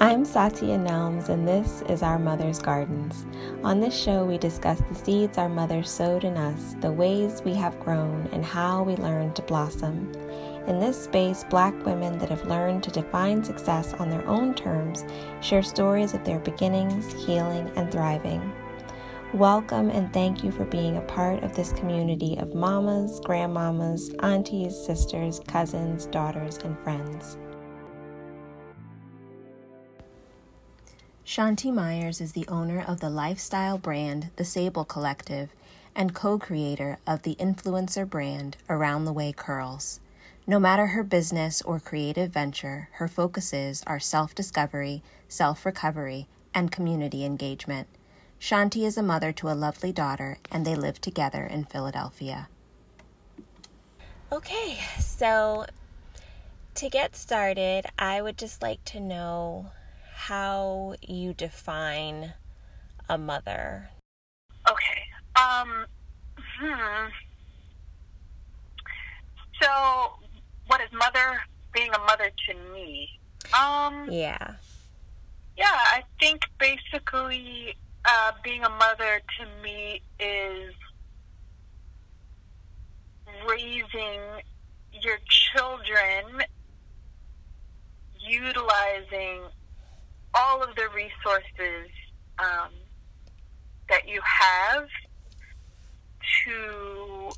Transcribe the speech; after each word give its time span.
I'm 0.00 0.24
Satya 0.24 0.78
Nelms, 0.78 1.28
and 1.28 1.46
this 1.46 1.82
is 1.88 2.04
Our 2.04 2.20
Mother's 2.20 2.60
Gardens. 2.60 3.26
On 3.64 3.80
this 3.80 4.00
show, 4.00 4.24
we 4.24 4.38
discuss 4.38 4.80
the 4.80 4.94
seeds 4.94 5.38
our 5.38 5.48
mother 5.48 5.82
sowed 5.82 6.22
in 6.22 6.36
us, 6.36 6.76
the 6.80 6.92
ways 6.92 7.42
we 7.44 7.52
have 7.54 7.80
grown, 7.80 8.28
and 8.30 8.44
how 8.44 8.84
we 8.84 8.94
learned 8.94 9.34
to 9.34 9.42
blossom. 9.42 10.12
In 10.68 10.78
this 10.78 11.02
space, 11.02 11.42
Black 11.50 11.74
women 11.84 12.16
that 12.18 12.28
have 12.28 12.46
learned 12.46 12.84
to 12.84 12.92
define 12.92 13.42
success 13.42 13.92
on 13.94 14.08
their 14.08 14.24
own 14.28 14.54
terms 14.54 15.04
share 15.40 15.64
stories 15.64 16.14
of 16.14 16.22
their 16.22 16.38
beginnings, 16.38 17.12
healing, 17.26 17.68
and 17.74 17.90
thriving. 17.90 18.52
Welcome 19.34 19.90
and 19.90 20.12
thank 20.12 20.44
you 20.44 20.52
for 20.52 20.64
being 20.64 20.98
a 20.98 21.02
part 21.02 21.42
of 21.42 21.56
this 21.56 21.72
community 21.72 22.36
of 22.38 22.54
mamas, 22.54 23.18
grandmamas, 23.22 24.14
aunties, 24.22 24.76
sisters, 24.76 25.40
cousins, 25.48 26.06
daughters, 26.06 26.58
and 26.58 26.78
friends. 26.84 27.36
Shanti 31.28 31.70
Myers 31.70 32.22
is 32.22 32.32
the 32.32 32.48
owner 32.48 32.80
of 32.80 33.00
the 33.00 33.10
lifestyle 33.10 33.76
brand 33.76 34.30
The 34.36 34.46
Sable 34.46 34.86
Collective 34.86 35.50
and 35.94 36.14
co 36.14 36.38
creator 36.38 36.96
of 37.06 37.20
the 37.20 37.34
influencer 37.34 38.08
brand 38.08 38.56
Around 38.66 39.04
the 39.04 39.12
Way 39.12 39.34
Curls. 39.36 40.00
No 40.46 40.58
matter 40.58 40.86
her 40.86 41.02
business 41.02 41.60
or 41.60 41.80
creative 41.80 42.30
venture, 42.30 42.88
her 42.92 43.08
focuses 43.08 43.82
are 43.86 44.00
self 44.00 44.34
discovery, 44.34 45.02
self 45.28 45.66
recovery, 45.66 46.28
and 46.54 46.72
community 46.72 47.26
engagement. 47.26 47.88
Shanti 48.40 48.86
is 48.86 48.96
a 48.96 49.02
mother 49.02 49.30
to 49.32 49.50
a 49.50 49.52
lovely 49.52 49.92
daughter, 49.92 50.38
and 50.50 50.64
they 50.64 50.74
live 50.74 50.98
together 50.98 51.44
in 51.44 51.64
Philadelphia. 51.66 52.48
Okay, 54.32 54.78
so 54.98 55.66
to 56.76 56.88
get 56.88 57.14
started, 57.14 57.84
I 57.98 58.22
would 58.22 58.38
just 58.38 58.62
like 58.62 58.82
to 58.86 58.98
know 58.98 59.72
how 60.28 60.94
you 61.00 61.32
define 61.32 62.34
a 63.08 63.16
mother. 63.16 63.88
Okay. 64.70 65.00
Um 65.34 65.86
hmm. 66.36 67.08
So 69.62 69.68
what 70.66 70.82
is 70.82 70.92
mother 70.92 71.40
being 71.72 71.88
a 71.94 71.98
mother 72.00 72.30
to 72.46 72.54
me? 72.74 73.08
Um 73.58 74.08
Yeah. 74.10 74.56
Yeah, 75.56 75.64
I 75.96 76.04
think 76.20 76.42
basically 76.58 77.74
uh, 78.04 78.32
being 78.44 78.64
a 78.64 78.68
mother 78.68 79.20
to 79.38 79.62
me 79.62 80.02
is 80.20 80.74
raising 83.48 84.20
your 84.92 85.18
children 85.28 86.42
utilizing 88.20 89.42
all 90.34 90.62
of 90.62 90.74
the 90.76 90.88
resources 90.94 91.90
um, 92.38 92.70
that 93.88 94.08
you 94.08 94.20
have 94.22 94.86
to 96.44 97.30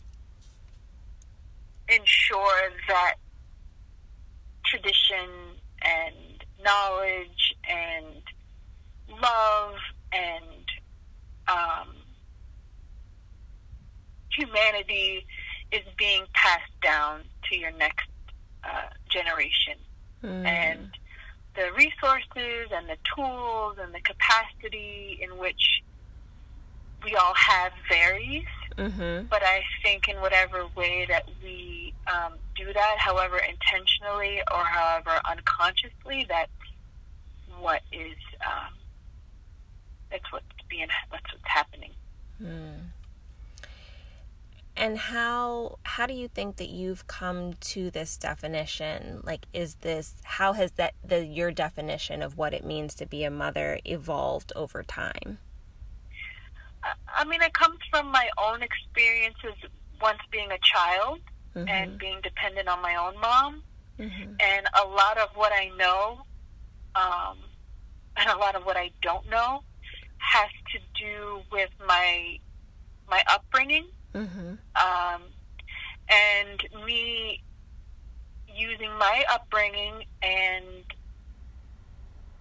ensure 1.88 2.70
that 2.88 3.14
tradition 4.64 5.28
and 5.82 6.44
knowledge 6.62 7.55
and 7.69 8.22
love 9.20 9.75
and 10.12 10.64
um, 11.48 11.88
humanity 14.30 15.27
is 15.72 15.82
being 15.97 16.25
passed 16.32 16.80
down 16.82 17.22
to 17.48 17.56
your 17.56 17.72
next 17.72 18.08
uh, 18.64 18.88
generation. 19.08 19.75
Mm. 20.22 20.47
And 20.47 20.91
the 21.55 21.73
resources 21.77 22.70
and 22.73 22.89
the 22.89 22.97
tools 23.15 23.77
and 23.81 23.95
the 23.95 24.01
capacity 24.01 25.19
in 25.23 25.39
which 25.39 25.83
we 27.05 27.15
all 27.15 27.34
have 27.34 27.72
varies. 27.88 28.44
Mm-hmm. 28.77 29.27
But 29.28 29.43
I 29.43 29.62
think 29.83 30.09
in 30.09 30.21
whatever 30.21 30.66
way 30.77 31.06
that 31.09 31.28
we 31.43 31.94
um, 32.06 32.34
do 32.56 32.72
that, 32.72 32.97
however 32.99 33.39
intentionally 33.39 34.41
or 34.53 34.65
however 34.65 35.21
unconsciously, 35.28 36.27
that's 36.28 36.50
what 37.59 37.83
is 37.93 38.16
um, 38.47 38.75
that's 40.10 40.33
what's 40.33 40.47
being 40.69 40.89
that's 41.10 41.33
what's 41.33 41.49
happening. 41.49 41.91
Mm 42.43 42.90
and 44.76 44.97
how 44.97 45.78
how 45.82 46.06
do 46.06 46.14
you 46.14 46.28
think 46.28 46.56
that 46.56 46.69
you've 46.69 47.06
come 47.06 47.54
to 47.54 47.91
this 47.91 48.16
definition 48.16 49.20
like 49.25 49.47
is 49.53 49.76
this 49.76 50.14
how 50.25 50.53
has 50.53 50.72
that 50.72 50.94
the 51.04 51.25
your 51.25 51.50
definition 51.50 52.22
of 52.22 52.36
what 52.36 52.54
it 52.54 52.64
means 52.64 52.94
to 52.94 53.06
be 53.06 53.25
a 53.25 53.30
mother 53.30 53.78
evolved 53.84 54.53
over 54.54 54.82
time 54.82 55.38
i 57.14 57.25
mean 57.25 57.42
it 57.42 57.53
comes 57.53 57.78
from 57.91 58.10
my 58.10 58.28
own 58.38 58.62
experiences 58.62 59.54
once 60.00 60.20
being 60.30 60.50
a 60.53 60.59
child 60.62 61.20
mm-hmm. 61.54 61.69
and 61.69 61.98
being 61.98 62.20
dependent 62.22 62.69
on 62.69 62.80
my 62.80 62.94
own 62.97 63.19
mom 63.20 63.62
mm-hmm. 63.98 64.32
and 64.41 64.66
a 64.82 64.86
lot 64.86 65.19
of 65.19 65.28
what 65.34 65.53
i 65.53 65.70
know 65.76 66.22
um, 66.94 67.36
and 68.16 68.30
a 68.30 68.36
lot 68.38 68.54
of 68.54 68.64
what 68.64 68.76
i 68.76 68.91
don't 69.03 69.28
know 69.28 69.62
has 70.19 70.50
to 70.72 70.78
do 71.03 71.41
with 71.50 71.70
my 71.86 72.38
my 73.09 73.22
upbringing 73.28 73.86
Mm-hmm. 74.15 74.54
Um, 74.76 75.22
and 76.09 76.84
me 76.84 77.43
using 78.54 78.93
my 78.98 79.25
upbringing 79.31 80.04
and 80.22 80.84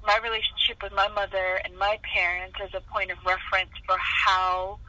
my 0.06 0.18
relationship 0.24 0.82
with 0.82 0.94
my 0.94 1.08
mother 1.10 1.60
and 1.64 1.78
my 1.78 2.00
parents 2.14 2.56
as 2.64 2.70
a 2.74 2.82
point 2.92 3.12
of 3.12 3.18
reference 3.26 3.72
for 3.86 3.96
how 3.98 4.80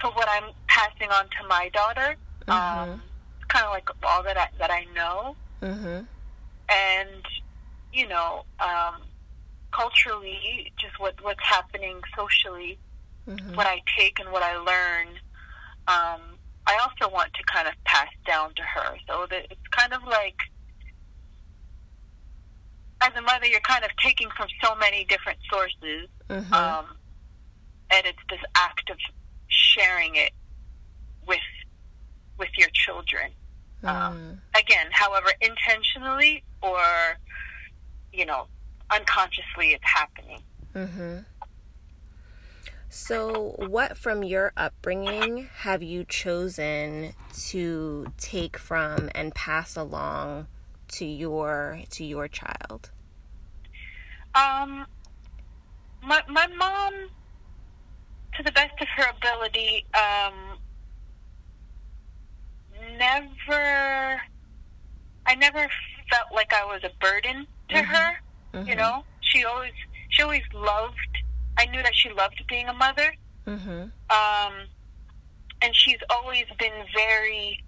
for 0.00 0.10
what 0.10 0.28
I'm 0.30 0.52
passing 0.68 1.10
on 1.10 1.24
to 1.24 1.48
my 1.48 1.70
daughter. 1.72 2.16
Mm-hmm. 2.46 2.90
Um, 2.90 3.02
kind 3.48 3.64
of 3.64 3.72
like 3.72 3.88
all 4.04 4.22
that 4.22 4.36
I, 4.36 4.48
that 4.58 4.70
I 4.70 4.86
know, 4.94 5.36
mm-hmm. 5.62 6.02
and 6.68 7.22
you 7.92 8.06
know, 8.06 8.44
um, 8.60 9.02
culturally, 9.72 10.72
just 10.78 10.98
what 11.00 11.14
what's 11.22 11.42
happening 11.42 12.00
socially 12.16 12.78
mm-hmm. 13.28 13.54
what 13.54 13.66
I 13.66 13.82
take 13.98 14.18
and 14.20 14.30
what 14.30 14.42
I 14.42 14.56
learn, 14.56 15.08
um, 15.88 16.20
I 16.66 16.78
also 16.80 17.12
want 17.12 17.32
to 17.34 17.42
kind 17.44 17.68
of 17.68 17.74
pass 17.84 18.08
down 18.26 18.54
to 18.54 18.62
her. 18.62 18.96
So 19.06 19.26
that 19.30 19.46
it's 19.50 19.68
kind 19.70 19.92
of 19.92 20.02
like, 20.04 20.36
as 23.00 23.12
a 23.16 23.22
mother, 23.22 23.46
you're 23.46 23.60
kind 23.60 23.84
of 23.84 23.90
taking 24.02 24.28
from 24.36 24.48
so 24.62 24.74
many 24.76 25.04
different 25.04 25.38
sources, 25.50 26.08
mm-hmm. 26.28 26.52
um, 26.52 26.86
and 27.90 28.06
it's 28.06 28.18
this 28.28 28.40
act 28.54 28.90
of 28.90 28.96
sharing 29.48 30.16
it 30.16 30.32
with 31.26 31.38
with 32.38 32.50
your 32.58 32.68
children. 32.72 33.30
Mm. 33.82 33.88
Um, 33.88 34.40
again, 34.58 34.86
however 34.90 35.28
intentionally 35.40 36.42
or 36.62 36.80
you 38.12 38.26
know 38.26 38.46
unconsciously 38.90 39.68
it's 39.68 39.84
happening. 39.84 40.42
Mm-hmm. 40.74 41.18
So, 42.88 43.54
what 43.58 43.96
from 43.98 44.22
your 44.22 44.52
upbringing 44.56 45.48
have 45.58 45.82
you 45.82 46.04
chosen 46.04 47.14
to 47.48 48.12
take 48.16 48.56
from 48.56 49.10
and 49.14 49.34
pass 49.34 49.76
along 49.76 50.46
to 50.88 51.04
your 51.04 51.80
to 51.90 52.04
your 52.04 52.28
child? 52.28 52.90
Um, 54.34 54.86
my 56.02 56.22
my 56.28 56.46
mom, 56.46 56.92
to 58.36 58.42
the 58.42 58.52
best 58.52 58.80
of 58.80 58.88
her 58.96 59.10
ability, 59.16 59.84
um, 59.94 60.58
never. 62.98 64.20
I 65.28 65.34
never 65.34 65.68
felt 66.08 66.32
like 66.32 66.52
I 66.54 66.64
was 66.64 66.82
a 66.84 66.90
burden 67.00 67.48
to 67.70 67.74
mm-hmm. 67.74 67.92
her. 67.92 68.20
Mm-hmm. 68.54 68.68
You 68.68 68.76
know, 68.76 69.04
she 69.20 69.44
always 69.44 69.72
she 70.10 70.22
always 70.22 70.44
loved 70.54 71.15
I 71.58 71.66
knew 71.66 71.82
that 71.82 71.94
she 71.94 72.10
loved 72.10 72.42
being 72.48 72.68
a 72.68 72.74
mother. 72.74 73.14
Mm-hmm. 73.46 73.82
Um, 74.10 74.54
and 75.62 75.74
she's 75.74 75.98
always 76.10 76.44
been 76.58 76.84
very 76.94 77.62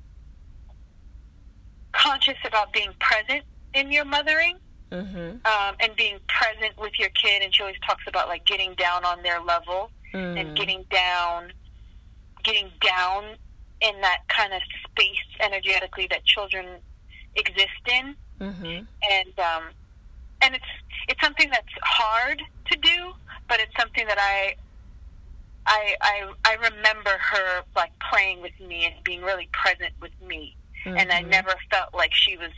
conscious 1.92 2.36
about 2.44 2.72
being 2.72 2.90
present 3.00 3.44
in 3.74 3.90
your 3.90 4.04
mothering 4.04 4.58
mm-hmm. 4.90 5.18
um, 5.18 5.76
and 5.80 5.94
being 5.96 6.18
present 6.28 6.78
with 6.78 6.98
your 6.98 7.08
kid. 7.10 7.42
And 7.42 7.54
she 7.54 7.62
always 7.62 7.78
talks 7.86 8.04
about 8.06 8.28
like 8.28 8.44
getting 8.44 8.74
down 8.74 9.04
on 9.04 9.22
their 9.22 9.40
level 9.40 9.90
mm. 10.12 10.40
and 10.40 10.56
getting 10.56 10.84
down, 10.90 11.52
getting 12.42 12.70
down 12.80 13.36
in 13.80 14.00
that 14.00 14.22
kind 14.28 14.52
of 14.52 14.60
space 14.90 15.16
energetically 15.40 16.06
that 16.10 16.24
children 16.24 16.66
exist 17.36 17.68
in. 17.86 18.14
Mm-hmm. 18.40 18.84
And 19.10 19.38
um, 19.38 19.62
and 20.42 20.54
it's 20.54 20.64
it's 21.08 21.20
something 21.20 21.50
that's 21.50 21.66
hard 21.82 22.42
to 22.70 22.78
do 22.78 23.12
but 23.48 23.60
it's 23.60 23.74
something 23.78 24.06
that 24.06 24.18
I 24.18 24.56
I 25.66 25.96
I 26.00 26.32
I 26.44 26.54
remember 26.54 27.10
her 27.10 27.62
like 27.76 27.92
playing 28.10 28.42
with 28.42 28.58
me 28.60 28.86
and 28.86 28.94
being 29.04 29.22
really 29.22 29.48
present 29.52 29.92
with 30.00 30.12
me, 30.26 30.56
mm-hmm. 30.84 30.96
and 30.96 31.10
I 31.10 31.20
mm-hmm. 31.20 31.30
never 31.30 31.54
felt 31.70 31.94
like 31.94 32.14
she 32.14 32.36
was 32.36 32.50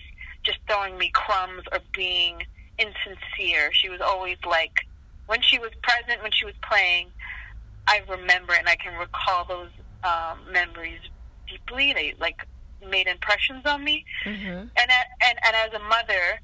just 0.42 0.58
throwing 0.66 0.96
me 0.96 1.10
crumbs 1.12 1.64
or 1.72 1.78
being 1.92 2.42
insincere. 2.78 3.72
She 3.72 3.88
was 3.88 4.00
always 4.00 4.38
like, 4.46 4.86
when 5.26 5.42
she 5.42 5.58
was 5.58 5.70
present, 5.82 6.22
when 6.22 6.32
she 6.32 6.46
was 6.46 6.54
playing, 6.66 7.08
I 7.86 8.02
remember 8.08 8.54
and 8.54 8.68
I 8.68 8.76
can 8.76 8.98
recall 8.98 9.44
those 9.44 9.68
um, 10.02 10.38
memories 10.50 11.00
deeply. 11.48 11.92
They 11.92 12.14
like 12.18 12.46
made 12.88 13.06
impressions 13.06 13.66
on 13.66 13.84
me. 13.84 14.04
Mm-hmm. 14.24 14.46
And, 14.48 14.70
and 14.76 15.38
and 15.44 15.56
as 15.56 15.72
a 15.74 15.82
mother, 15.84 16.40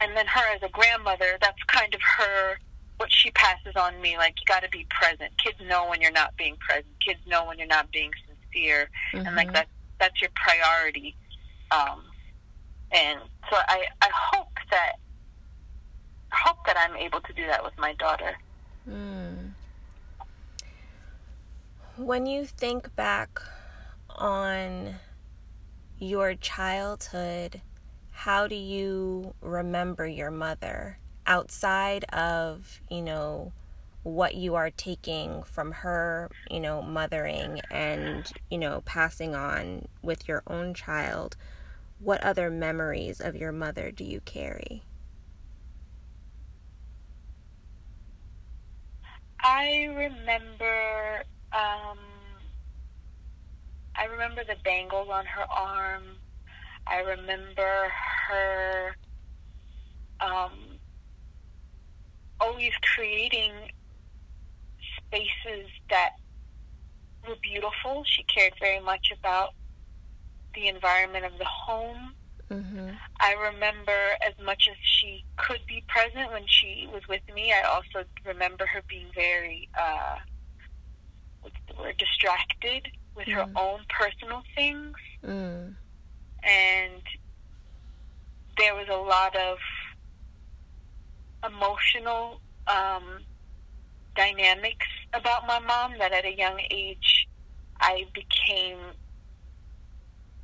and 0.00 0.16
then 0.16 0.26
her 0.26 0.54
as 0.54 0.62
a 0.62 0.70
grandmother, 0.70 1.36
that's 1.40 1.62
kind 1.66 1.94
of 1.94 2.00
her 2.18 2.58
what 3.00 3.10
she 3.10 3.30
passes 3.30 3.74
on 3.76 3.98
me. 4.02 4.18
Like 4.18 4.34
you 4.38 4.44
got 4.46 4.62
to 4.62 4.68
be 4.68 4.86
present. 4.90 5.32
Kids 5.42 5.56
know 5.66 5.88
when 5.88 6.02
you're 6.02 6.12
not 6.12 6.36
being 6.36 6.56
present. 6.56 6.86
Kids 7.04 7.18
know 7.26 7.46
when 7.46 7.58
you're 7.58 7.66
not 7.66 7.90
being 7.90 8.10
sincere, 8.28 8.90
mm-hmm. 9.14 9.26
and 9.26 9.34
like 9.34 9.46
mm-hmm. 9.46 9.54
that 9.54 9.68
that's 9.98 10.20
your 10.20 10.30
priority. 10.34 11.16
Um, 11.70 12.02
and 12.92 13.18
so 13.50 13.56
I 13.56 13.86
I 14.02 14.10
hope 14.12 14.52
that 14.70 14.92
I 16.30 16.36
hope 16.44 16.58
that 16.66 16.76
I'm 16.76 16.94
able 16.96 17.22
to 17.22 17.32
do 17.32 17.46
that 17.46 17.64
with 17.64 17.72
my 17.78 17.94
daughter. 17.94 18.36
Mm. 18.86 19.52
When 21.96 22.26
you 22.26 22.44
think 22.44 22.94
back 22.96 23.40
on 24.10 24.96
your 25.98 26.34
childhood, 26.34 27.62
how 28.10 28.46
do 28.46 28.54
you 28.54 29.34
remember 29.40 30.06
your 30.06 30.30
mother 30.30 30.98
outside 31.30 32.04
of, 32.12 32.80
you 32.90 33.00
know, 33.02 33.52
what 34.02 34.34
you 34.34 34.56
are 34.56 34.70
taking 34.70 35.44
from 35.44 35.70
her, 35.72 36.28
you 36.50 36.58
know, 36.60 36.82
mothering 36.82 37.60
and, 37.70 38.30
you 38.50 38.58
know, 38.58 38.82
passing 38.84 39.34
on 39.34 39.86
with 40.02 40.26
your 40.28 40.42
own 40.48 40.74
child? 40.74 41.36
What 42.00 42.22
other 42.24 42.50
memories 42.50 43.20
of 43.20 43.36
your 43.36 43.52
mother 43.52 43.92
do 43.92 44.04
you 44.04 44.20
carry? 44.20 44.82
I 49.42 49.84
remember 49.96 51.24
um, 51.52 51.98
I 53.96 54.04
remember 54.06 54.42
the 54.44 54.56
bangles 54.64 55.08
on 55.12 55.26
her 55.26 55.44
arm. 55.50 56.02
I 56.86 57.00
remember 57.00 57.88
her 58.28 58.96
um, 60.20 60.69
always 62.40 62.72
creating 62.94 63.52
spaces 64.96 65.68
that 65.90 66.10
were 67.26 67.36
beautiful. 67.42 68.04
She 68.06 68.22
cared 68.24 68.54
very 68.60 68.80
much 68.80 69.12
about 69.18 69.50
the 70.54 70.68
environment 70.68 71.24
of 71.24 71.38
the 71.38 71.44
home. 71.44 72.14
Mm-hmm. 72.50 72.90
I 73.20 73.32
remember 73.34 74.16
as 74.26 74.34
much 74.44 74.68
as 74.70 74.76
she 74.82 75.24
could 75.36 75.60
be 75.68 75.84
present 75.86 76.32
when 76.32 76.44
she 76.46 76.88
was 76.92 77.02
with 77.08 77.22
me. 77.32 77.52
I 77.52 77.62
also 77.62 78.04
remember 78.26 78.66
her 78.66 78.82
being 78.88 79.06
very, 79.14 79.68
uh, 79.80 80.16
what's 81.42 81.56
the 81.68 81.80
word, 81.80 81.96
distracted 81.98 82.88
with 83.14 83.28
mm. 83.28 83.34
her 83.34 83.46
own 83.54 83.80
personal 83.88 84.42
things. 84.56 84.96
Mm. 85.24 85.74
And 86.42 87.02
there 88.58 88.74
was 88.74 88.88
a 88.90 88.96
lot 88.96 89.36
of 89.36 89.58
emotional 91.46 92.40
um, 92.66 93.20
dynamics 94.16 94.86
about 95.14 95.46
my 95.46 95.58
mom 95.58 95.94
that 95.98 96.12
at 96.12 96.24
a 96.24 96.34
young 96.34 96.60
age 96.70 97.28
I 97.80 98.06
became 98.14 98.78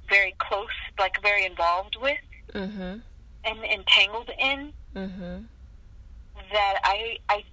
very 0.09 0.35
close, 0.39 0.69
like 0.99 1.21
very 1.23 1.45
involved 1.45 1.97
with, 2.01 2.17
mm-hmm. 2.53 2.99
and 3.45 3.65
entangled 3.65 4.31
in. 4.39 4.73
Mm-hmm. 4.95 5.43
That 6.53 6.75
I 6.85 7.19
I 7.29 7.45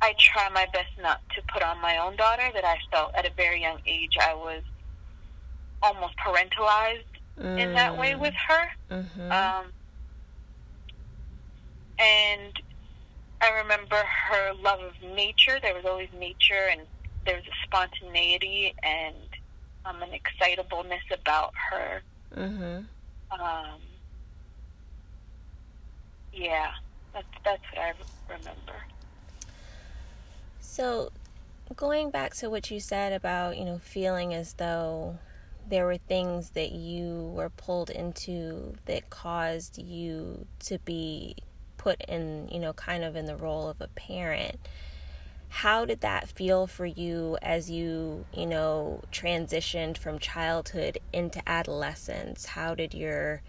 I 0.00 0.14
try 0.18 0.48
my 0.48 0.66
best 0.72 0.90
not 1.00 1.20
to 1.34 1.42
put 1.52 1.62
on 1.62 1.80
my 1.80 1.98
own 1.98 2.16
daughter. 2.16 2.48
That 2.54 2.64
I 2.64 2.78
felt 2.90 3.14
at 3.14 3.26
a 3.26 3.32
very 3.36 3.60
young 3.60 3.78
age 3.86 4.16
I 4.20 4.34
was 4.34 4.62
almost 5.82 6.14
parentalized 6.16 7.04
mm. 7.38 7.58
in 7.58 7.72
that 7.74 7.96
way 7.96 8.14
with 8.14 8.34
her. 8.34 8.68
Mm-hmm. 8.90 9.32
Um, 9.32 9.72
and 11.98 12.52
I 13.40 13.50
remember 13.50 13.96
her 13.96 14.52
love 14.54 14.80
of 14.80 14.94
nature. 15.02 15.58
There 15.62 15.74
was 15.74 15.84
always 15.84 16.08
nature, 16.18 16.68
and 16.70 16.82
there 17.24 17.36
was 17.36 17.44
a 17.44 17.66
spontaneity 17.66 18.74
and 18.82 19.16
um, 19.84 20.02
an 20.02 20.10
excitableness 20.10 21.02
about 21.12 21.52
her. 21.70 22.02
Mm-hmm. 22.36 23.40
Um, 23.40 23.80
yeah, 26.32 26.70
that's 27.12 27.26
that's 27.44 27.62
what 27.72 27.82
I 27.82 27.92
remember. 28.28 28.84
So, 30.60 31.10
going 31.76 32.10
back 32.10 32.34
to 32.36 32.50
what 32.50 32.70
you 32.70 32.80
said 32.80 33.12
about 33.12 33.56
you 33.56 33.64
know 33.64 33.78
feeling 33.78 34.34
as 34.34 34.54
though 34.54 35.18
there 35.68 35.84
were 35.84 35.98
things 35.98 36.50
that 36.50 36.72
you 36.72 37.30
were 37.34 37.50
pulled 37.50 37.90
into 37.90 38.74
that 38.86 39.10
caused 39.10 39.78
you 39.78 40.46
to 40.60 40.78
be 40.78 41.36
put 41.78 42.02
in 42.02 42.48
you 42.52 42.58
know 42.58 42.74
kind 42.74 43.04
of 43.04 43.16
in 43.16 43.24
the 43.24 43.36
role 43.36 43.68
of 43.68 43.80
a 43.80 43.88
parent 43.88 44.58
how 45.48 45.84
did 45.84 46.00
that 46.02 46.28
feel 46.28 46.66
for 46.66 46.86
you 46.86 47.38
as 47.40 47.70
you, 47.70 48.24
you 48.34 48.46
know, 48.46 49.00
transitioned 49.10 49.96
from 49.96 50.18
childhood 50.18 50.98
into 51.12 51.46
adolescence? 51.48 52.46
How 52.46 52.74
did 52.74 52.94
your, 52.94 53.42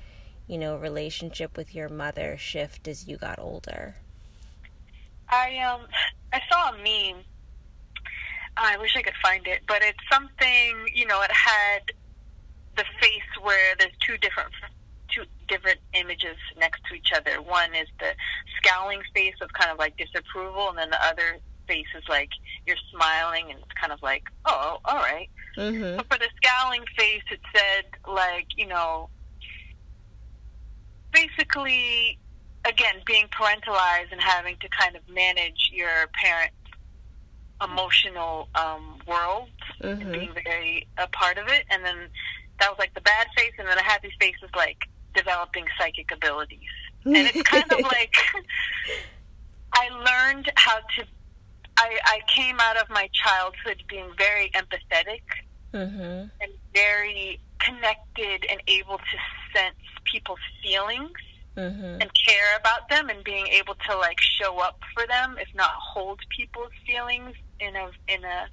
you 0.48 0.58
know, 0.58 0.78
relationship 0.78 1.58
with 1.58 1.76
your 1.76 1.90
mother 1.90 2.38
shift 2.38 2.88
as 2.88 3.08
you 3.08 3.18
got 3.18 3.40
older? 3.40 3.96
I 5.28 5.58
um 5.60 5.82
I 6.34 6.42
saw 6.50 6.70
a 6.70 6.78
meme. 6.78 7.24
I 8.58 8.78
wish 8.78 8.96
I 8.96 9.02
could 9.02 9.14
find 9.22 9.48
it, 9.48 9.62
but 9.68 9.82
it's 9.82 10.00
something, 10.12 10.88
you 10.94 11.06
know, 11.06 11.22
it 11.22 11.32
had 11.32 11.92
the 12.76 12.84
face 13.00 13.42
where 13.42 13.76
there's 13.78 13.94
two 14.06 14.18
different 14.18 14.50
different 15.50 15.80
images 15.94 16.38
next 16.58 16.82
to 16.90 16.96
each 16.96 17.12
other. 17.16 17.42
One 17.42 17.76
is 17.76 17.88
the 18.00 18.12
scowling 18.58 19.02
face 19.14 19.36
of 19.42 19.52
kind 19.54 19.72
of 19.72 19.78
like 19.78 19.98
disapproval, 19.98 20.70
and 20.70 20.78
then 20.78 20.90
the 20.90 21.04
other 21.06 21.40
face 21.68 21.88
is 21.96 22.04
like 22.10 22.30
you're 22.66 22.78
smiling 22.92 23.52
and 23.52 23.60
it's 23.60 23.74
kind 23.80 23.94
of 23.94 24.02
like, 24.02 24.24
oh, 24.46 24.80
all 24.86 24.96
right. 24.96 25.30
mm-hmm. 25.58 25.98
But 25.98 26.08
for 26.12 26.18
the 26.18 26.30
scowling 26.42 26.84
face, 26.98 27.24
it 27.32 27.40
said 27.56 27.86
like, 28.08 28.48
you 28.58 28.68
know, 28.68 29.10
basically, 31.14 32.18
again, 32.66 32.96
being 33.06 33.26
parentalized 33.28 34.12
and 34.12 34.22
having 34.22 34.58
to 34.58 34.70
kind 34.70 34.96
of 34.96 35.02
manage 35.10 35.70
your 35.72 36.10
parent's 36.14 36.56
emotional 37.62 38.48
um, 38.56 39.00
world 39.08 39.50
mm-hmm. 39.82 40.02
and 40.02 40.12
being 40.12 40.34
very 40.34 40.88
a 40.98 41.08
part 41.08 41.38
of 41.38 41.48
it. 41.48 41.66
And 41.70 41.84
then 41.84 41.98
that 42.60 42.70
was 42.70 42.80
like 42.80 42.94
the 42.94 43.02
bad 43.02 43.28
face, 43.38 43.54
and 43.58 43.68
then 43.68 43.78
the 43.78 43.84
happy 43.84 44.12
face 44.20 44.36
is 44.44 44.50
like 44.56 44.78
developing 45.16 45.66
psychic 45.78 46.12
abilities. 46.12 46.60
And 47.06 47.16
it's 47.16 47.42
kind 47.44 47.72
of 47.72 47.80
like 47.80 48.14
I 49.74 49.90
learned 49.90 50.52
how 50.56 50.80
to 50.80 51.06
I, 51.78 51.98
I 52.04 52.20
came 52.28 52.58
out 52.60 52.76
of 52.76 52.90
my 52.90 53.10
childhood 53.14 53.84
being 53.88 54.12
very 54.18 54.52
empathetic 54.54 55.22
mm-hmm. 55.74 56.28
and 56.42 56.52
very 56.74 57.40
connected 57.60 58.46
and 58.50 58.62
able 58.68 58.98
to 58.98 59.18
sense 59.56 59.78
people's 60.04 60.40
feelings 60.62 61.18
mm-hmm. 61.56 62.02
and 62.02 62.10
care 62.28 62.58
about 62.60 62.90
them 62.90 63.10
and 63.10 63.24
being 63.24 63.48
able 63.48 63.76
to 63.90 63.98
like 63.98 64.20
show 64.20 64.60
up 64.60 64.80
for 64.94 65.08
them, 65.08 65.38
if 65.40 65.48
not 65.56 65.72
hold 65.72 66.20
people's 66.36 66.74
feelings 66.86 67.36
in 67.60 67.76
a 67.76 67.92
in 68.08 68.24
a 68.26 68.48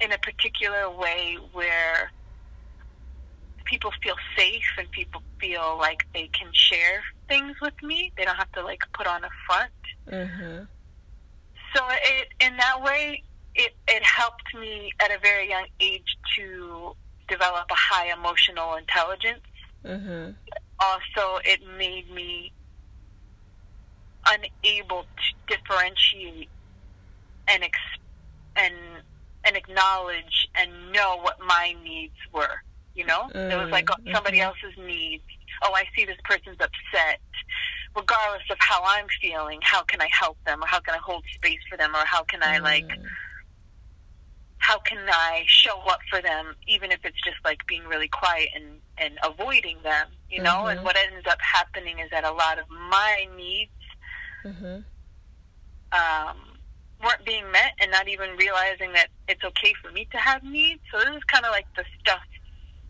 in 0.00 0.12
a 0.12 0.18
particular 0.18 0.90
way 0.90 1.38
where 1.52 2.10
people 3.64 3.90
feel 4.02 4.16
safe 4.36 4.64
and 4.78 4.90
people 4.90 5.22
feel 5.40 5.76
like 5.78 6.06
they 6.14 6.28
can 6.28 6.48
share 6.52 7.02
things 7.28 7.56
with 7.60 7.74
me. 7.82 8.12
They 8.16 8.24
don't 8.24 8.36
have 8.36 8.52
to 8.52 8.62
like 8.62 8.80
put 8.92 9.06
on 9.06 9.24
a 9.24 9.30
front. 9.46 9.72
Mm-hmm 10.10 10.64
so 11.76 11.84
it 11.90 12.28
in 12.40 12.56
that 12.56 12.82
way 12.82 13.22
it 13.54 13.74
it 13.88 14.02
helped 14.02 14.54
me 14.54 14.92
at 15.00 15.10
a 15.10 15.18
very 15.18 15.48
young 15.48 15.66
age 15.80 16.16
to 16.36 16.94
develop 17.28 17.64
a 17.70 17.74
high 17.74 18.12
emotional 18.12 18.74
intelligence. 18.74 19.40
Mm-hmm. 19.84 20.32
Also, 20.78 21.40
it 21.44 21.60
made 21.78 22.10
me 22.12 22.52
unable 24.26 25.02
to 25.02 25.56
differentiate 25.56 26.48
and 27.48 27.62
ex- 27.62 27.78
and 28.56 28.74
and 29.44 29.56
acknowledge 29.56 30.48
and 30.54 30.92
know 30.92 31.18
what 31.20 31.38
my 31.40 31.74
needs 31.82 32.16
were. 32.32 32.62
You 32.96 33.06
know, 33.06 33.28
mm-hmm. 33.28 33.50
it 33.50 33.56
was 33.56 33.70
like 33.70 33.86
mm-hmm. 33.86 34.12
somebody 34.14 34.40
else's 34.40 34.76
needs. 34.78 35.22
Oh, 35.62 35.72
I 35.74 35.84
see 35.96 36.04
this 36.04 36.18
person's 36.24 36.58
upset 36.60 37.20
regardless 37.94 38.42
of 38.50 38.58
how 38.60 38.82
I'm 38.84 39.06
feeling, 39.22 39.58
how 39.62 39.82
can 39.82 40.02
I 40.02 40.08
help 40.12 40.36
them 40.44 40.62
or 40.62 40.66
how 40.66 40.80
can 40.80 40.94
I 40.94 40.98
hold 40.98 41.24
space 41.34 41.60
for 41.68 41.78
them 41.78 41.94
or 41.94 42.04
how 42.04 42.24
can 42.24 42.42
I 42.42 42.58
like 42.58 42.90
how 44.58 44.78
can 44.78 44.98
I 45.08 45.44
show 45.46 45.78
up 45.88 46.00
for 46.10 46.20
them 46.20 46.56
even 46.66 46.90
if 46.90 46.98
it's 47.04 47.20
just 47.22 47.36
like 47.44 47.64
being 47.66 47.84
really 47.84 48.08
quiet 48.08 48.48
and 48.54 48.80
and 48.98 49.18
avoiding 49.22 49.76
them, 49.82 50.08
you 50.30 50.42
know. 50.42 50.64
Mm-hmm. 50.64 50.78
And 50.78 50.84
what 50.84 50.96
ends 50.96 51.26
up 51.28 51.38
happening 51.40 51.98
is 51.98 52.10
that 52.10 52.24
a 52.24 52.32
lot 52.32 52.58
of 52.58 52.64
my 52.68 53.28
needs 53.36 53.70
mm-hmm. 54.44 54.80
um, 55.92 56.36
weren't 57.02 57.24
being 57.24 57.50
met, 57.52 57.72
and 57.80 57.90
not 57.90 58.08
even 58.08 58.30
realizing 58.36 58.92
that 58.94 59.08
it's 59.28 59.44
okay 59.44 59.74
for 59.82 59.92
me 59.92 60.08
to 60.12 60.16
have 60.16 60.42
needs. 60.42 60.80
So 60.90 60.98
this 60.98 61.14
is 61.14 61.24
kind 61.24 61.44
of 61.44 61.52
like 61.52 61.66
the 61.76 61.84
stuff 62.00 62.22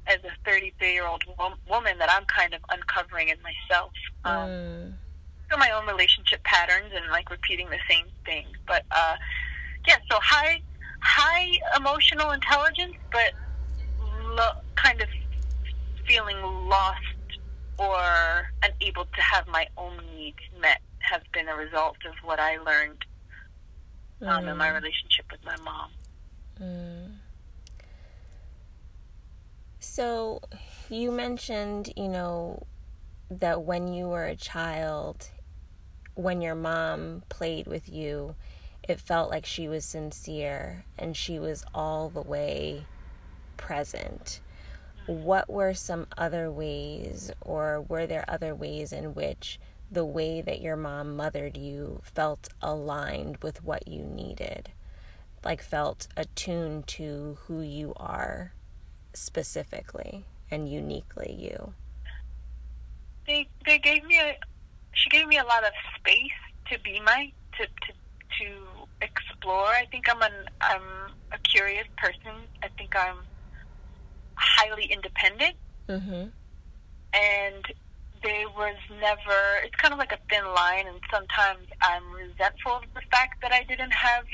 as 0.06 0.18
a 0.24 0.30
33 0.44 0.92
year 0.92 1.06
old 1.06 1.24
woman 1.68 1.98
that 1.98 2.10
I'm 2.10 2.24
kind 2.24 2.54
of 2.54 2.60
uncovering 2.70 3.28
in 3.28 3.36
myself. 3.42 3.92
Um, 4.24 4.48
mm. 4.48 4.92
So 5.50 5.56
my 5.56 5.70
own 5.70 5.86
relationship 5.86 6.42
patterns 6.44 6.92
and 6.94 7.06
like 7.10 7.30
repeating 7.30 7.68
the 7.70 7.78
same 7.88 8.06
thing. 8.24 8.46
But 8.66 8.84
uh, 8.90 9.16
yeah, 9.86 9.96
so 10.10 10.18
high 10.20 10.62
high 11.00 11.52
emotional 11.76 12.30
intelligence, 12.32 12.94
but 13.12 13.32
lo- 14.24 14.60
kind 14.74 15.00
of 15.00 15.08
feeling 16.06 16.40
lost 16.68 17.00
or 17.78 18.50
unable 18.62 19.04
to 19.04 19.20
have 19.20 19.46
my 19.48 19.66
own 19.76 20.00
needs 20.16 20.38
met 20.60 20.80
has 20.98 21.20
been 21.32 21.48
a 21.48 21.54
result 21.54 21.96
of 22.08 22.14
what 22.24 22.40
I 22.40 22.56
learned 22.58 23.04
um, 24.22 24.44
mm. 24.44 24.50
in 24.50 24.56
my 24.56 24.68
mm. 24.68 24.74
relationship 24.74 25.26
with 25.30 25.44
my 25.44 25.56
mom. 25.62 25.90
Mm. 26.60 27.15
So, 29.96 30.42
you 30.90 31.10
mentioned, 31.10 31.90
you 31.96 32.08
know, 32.08 32.66
that 33.30 33.62
when 33.62 33.94
you 33.94 34.08
were 34.08 34.26
a 34.26 34.36
child, 34.36 35.30
when 36.12 36.42
your 36.42 36.54
mom 36.54 37.22
played 37.30 37.66
with 37.66 37.88
you, 37.88 38.34
it 38.86 39.00
felt 39.00 39.30
like 39.30 39.46
she 39.46 39.68
was 39.68 39.86
sincere 39.86 40.84
and 40.98 41.16
she 41.16 41.38
was 41.38 41.64
all 41.74 42.10
the 42.10 42.20
way 42.20 42.84
present. 43.56 44.42
What 45.06 45.48
were 45.48 45.72
some 45.72 46.08
other 46.18 46.52
ways, 46.52 47.32
or 47.40 47.80
were 47.80 48.06
there 48.06 48.26
other 48.28 48.54
ways 48.54 48.92
in 48.92 49.14
which 49.14 49.58
the 49.90 50.04
way 50.04 50.42
that 50.42 50.60
your 50.60 50.76
mom 50.76 51.16
mothered 51.16 51.56
you 51.56 52.02
felt 52.02 52.50
aligned 52.60 53.38
with 53.38 53.64
what 53.64 53.88
you 53.88 54.02
needed? 54.02 54.68
Like 55.42 55.62
felt 55.62 56.06
attuned 56.18 56.86
to 56.88 57.38
who 57.46 57.62
you 57.62 57.94
are 57.96 58.52
specifically 59.16 60.24
and 60.50 60.68
uniquely 60.68 61.32
you? 61.38 61.74
They 63.26 63.48
they 63.64 63.78
gave 63.78 64.04
me 64.04 64.18
a 64.18 64.36
she 64.92 65.08
gave 65.10 65.26
me 65.26 65.38
a 65.38 65.44
lot 65.44 65.64
of 65.64 65.72
space 65.98 66.38
to 66.70 66.78
be 66.80 67.00
my 67.00 67.32
to 67.58 67.66
to 67.66 67.92
to 68.38 68.66
explore. 69.02 69.66
I 69.66 69.86
think 69.90 70.08
I'm 70.08 70.22
an 70.22 70.46
I'm 70.60 71.12
a 71.32 71.38
curious 71.38 71.86
person. 71.96 72.34
I 72.62 72.68
think 72.78 72.94
I'm 72.96 73.18
highly 74.36 74.84
independent. 74.84 75.56
Mm-hmm. 75.88 76.28
And 77.14 77.64
there 78.22 78.48
was 78.50 78.76
never. 79.00 79.38
It's 79.64 79.74
kind 79.76 79.92
of 79.92 79.98
like 79.98 80.12
a 80.12 80.18
thin 80.28 80.44
line, 80.54 80.86
and 80.86 81.00
sometimes 81.12 81.66
I'm 81.82 82.10
resentful 82.12 82.76
of 82.76 82.82
the 82.94 83.02
fact 83.10 83.40
that 83.42 83.52
I 83.52 83.62
didn't 83.64 83.92
have 83.92 84.24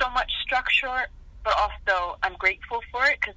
so 0.00 0.10
much 0.10 0.30
structure, 0.42 1.06
but 1.44 1.54
also 1.56 2.18
I'm 2.22 2.34
grateful 2.38 2.80
for 2.90 3.04
it 3.06 3.18
because 3.20 3.36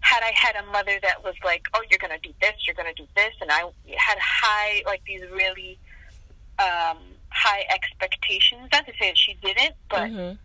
had 0.00 0.22
I 0.22 0.32
had 0.34 0.56
a 0.56 0.66
mother 0.70 0.98
that 1.02 1.24
was 1.24 1.34
like, 1.44 1.66
"Oh, 1.74 1.82
you're 1.90 1.98
going 1.98 2.18
to 2.18 2.28
do 2.28 2.34
this, 2.40 2.54
you're 2.66 2.74
going 2.74 2.92
to 2.94 3.02
do 3.02 3.08
this," 3.14 3.34
and 3.40 3.50
I 3.50 3.62
had 3.96 4.18
high, 4.20 4.82
like 4.86 5.02
these 5.06 5.22
really 5.30 5.78
um, 6.58 6.98
high 7.30 7.66
expectations. 7.72 8.68
Not 8.72 8.86
to 8.86 8.92
say 9.00 9.10
that 9.10 9.18
she 9.18 9.34
didn't, 9.42 9.74
but 9.90 10.10
mm-hmm. 10.10 10.36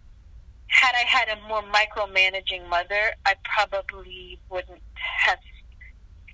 had 0.67 0.95
I 0.95 1.05
had 1.07 1.29
a 1.29 1.47
more 1.47 1.63
micromanaging 1.63 2.67
mother, 2.69 3.13
I 3.25 3.35
probably 3.43 4.39
wouldn't 4.49 4.81
have 4.95 5.39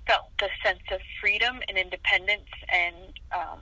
felt 0.06 0.30
the 0.38 0.48
sense 0.64 0.82
of 0.90 1.00
freedom 1.20 1.60
and 1.68 1.76
independence 1.78 2.48
and 2.72 2.96
um, 3.32 3.58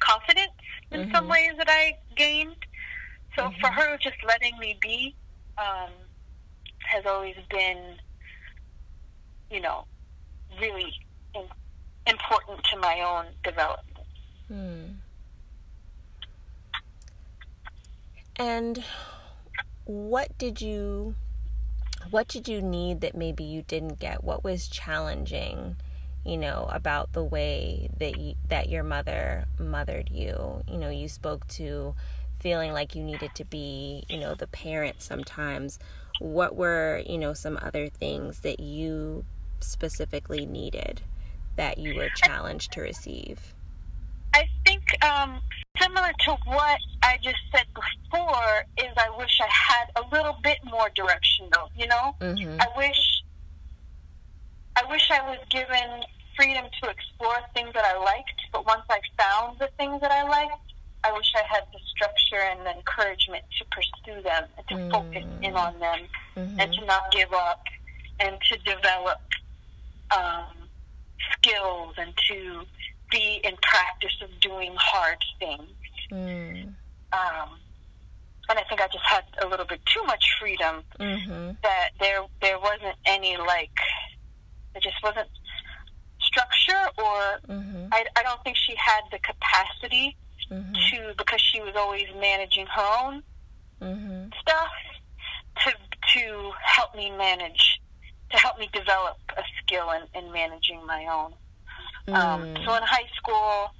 confidence 0.00 0.52
in 0.90 1.02
mm-hmm. 1.02 1.14
some 1.14 1.28
ways 1.28 1.52
that 1.58 1.68
I 1.68 1.98
gained. 2.16 2.56
So 3.36 3.44
mm-hmm. 3.44 3.60
for 3.60 3.68
her, 3.68 3.98
just 3.98 4.16
letting 4.26 4.58
me 4.58 4.78
be 4.80 5.14
um, 5.58 5.90
has 6.86 7.04
always 7.06 7.36
been 7.50 7.96
you 9.50 9.60
know, 9.60 9.86
really 10.60 10.92
in, 11.34 11.44
important 12.06 12.62
to 12.64 12.78
my 12.78 13.00
own 13.00 13.26
development. 13.42 14.06
Hmm. 14.48 14.84
And 18.36 18.84
what 19.84 20.36
did 20.38 20.60
you 20.60 21.14
what 22.10 22.28
did 22.28 22.48
you 22.48 22.60
need 22.60 23.00
that 23.00 23.16
maybe 23.16 23.44
you 23.44 23.62
didn't 23.62 23.98
get? 23.98 24.22
What 24.22 24.44
was 24.44 24.68
challenging, 24.68 25.76
you 26.24 26.36
know, 26.36 26.68
about 26.70 27.12
the 27.12 27.24
way 27.24 27.88
that 27.98 28.18
you, 28.18 28.34
that 28.48 28.68
your 28.68 28.82
mother 28.82 29.46
mothered 29.58 30.10
you? 30.10 30.62
You 30.68 30.78
know, 30.78 30.90
you 30.90 31.08
spoke 31.08 31.46
to 31.48 31.94
feeling 32.40 32.72
like 32.72 32.94
you 32.94 33.02
needed 33.02 33.34
to 33.36 33.44
be, 33.44 34.04
you 34.08 34.18
know, 34.18 34.34
the 34.34 34.46
parent 34.46 35.00
sometimes. 35.00 35.78
What 36.20 36.54
were, 36.54 37.02
you 37.06 37.18
know, 37.18 37.32
some 37.32 37.58
other 37.60 37.88
things 37.88 38.40
that 38.40 38.60
you 38.60 39.24
specifically 39.66 40.46
needed 40.46 41.02
that 41.56 41.78
you 41.78 41.94
were 41.96 42.08
challenged 42.16 42.72
to 42.72 42.80
receive? 42.80 43.54
I 44.34 44.48
think 44.66 44.82
um, 45.04 45.40
similar 45.80 46.10
to 46.26 46.36
what 46.46 46.78
I 47.02 47.18
just 47.22 47.38
said 47.52 47.66
before 47.74 48.64
is 48.78 48.92
I 48.96 49.16
wish 49.16 49.38
I 49.40 49.48
had 49.48 49.90
a 49.96 50.14
little 50.14 50.36
bit 50.42 50.58
more 50.64 50.90
direction 50.94 51.48
though, 51.52 51.68
you 51.76 51.86
know? 51.86 52.16
Mm-hmm. 52.20 52.60
I 52.60 52.66
wish 52.76 53.22
I 54.76 54.90
wish 54.90 55.08
I 55.10 55.22
was 55.28 55.38
given 55.50 56.02
freedom 56.36 56.64
to 56.82 56.90
explore 56.90 57.36
things 57.54 57.72
that 57.74 57.84
I 57.84 57.96
liked, 58.02 58.40
but 58.52 58.66
once 58.66 58.82
I 58.90 58.98
found 59.16 59.60
the 59.60 59.68
things 59.78 60.00
that 60.00 60.10
I 60.10 60.24
liked, 60.28 60.74
I 61.04 61.12
wish 61.12 61.32
I 61.36 61.46
had 61.46 61.64
the 61.72 61.78
structure 61.94 62.40
and 62.40 62.66
the 62.66 62.74
encouragement 62.74 63.44
to 63.58 63.64
pursue 63.66 64.22
them 64.22 64.44
and 64.56 64.68
to 64.68 64.74
mm-hmm. 64.74 64.90
focus 64.90 65.24
in 65.42 65.54
on 65.54 65.78
them 65.78 66.00
mm-hmm. 66.36 66.58
and 66.60 66.72
to 66.72 66.84
not 66.86 67.12
give 67.12 67.32
up 67.32 67.62
and 68.20 68.36
to 68.50 68.58
develop 68.58 69.20
um, 70.10 70.68
skills 71.32 71.94
and 71.98 72.12
to 72.28 72.64
be 73.10 73.40
in 73.44 73.54
practice 73.62 74.16
of 74.22 74.28
doing 74.40 74.74
hard 74.76 75.18
things. 75.38 75.70
Mm. 76.10 76.74
Um, 77.12 77.58
and 78.48 78.58
I 78.58 78.62
think 78.68 78.80
I 78.80 78.86
just 78.88 79.04
had 79.04 79.24
a 79.42 79.48
little 79.48 79.66
bit 79.66 79.80
too 79.86 80.02
much 80.04 80.36
freedom 80.38 80.82
mm-hmm. 80.98 81.52
that 81.62 81.90
there 81.98 82.20
there 82.42 82.58
wasn't 82.58 82.96
any 83.06 83.36
like 83.36 83.70
it 84.74 84.82
just 84.82 85.02
wasn't 85.02 85.28
structure 86.20 86.90
or 86.98 87.40
mm-hmm. 87.48 87.86
I, 87.92 88.04
I 88.16 88.22
don't 88.22 88.42
think 88.44 88.56
she 88.56 88.74
had 88.76 89.02
the 89.10 89.18
capacity 89.18 90.16
mm-hmm. 90.50 90.72
to 90.72 91.14
because 91.16 91.40
she 91.40 91.60
was 91.60 91.74
always 91.76 92.06
managing 92.20 92.66
her 92.66 93.04
own 93.04 93.22
mm-hmm. 93.80 94.28
stuff 94.40 94.72
to 95.64 95.72
to 96.14 96.52
help 96.62 96.94
me 96.94 97.10
manage 97.12 97.80
to 98.34 98.40
help 98.40 98.58
me 98.58 98.68
develop 98.72 99.16
a 99.36 99.42
skill 99.62 99.90
in, 99.92 100.02
in 100.18 100.32
managing 100.32 100.84
my 100.86 101.06
own. 101.06 101.32
Um, 102.08 102.14
mm. 102.14 102.56
Um, 102.56 102.64
so 102.64 102.74
in 102.74 102.82
high 102.82 103.08
school, 103.16 103.70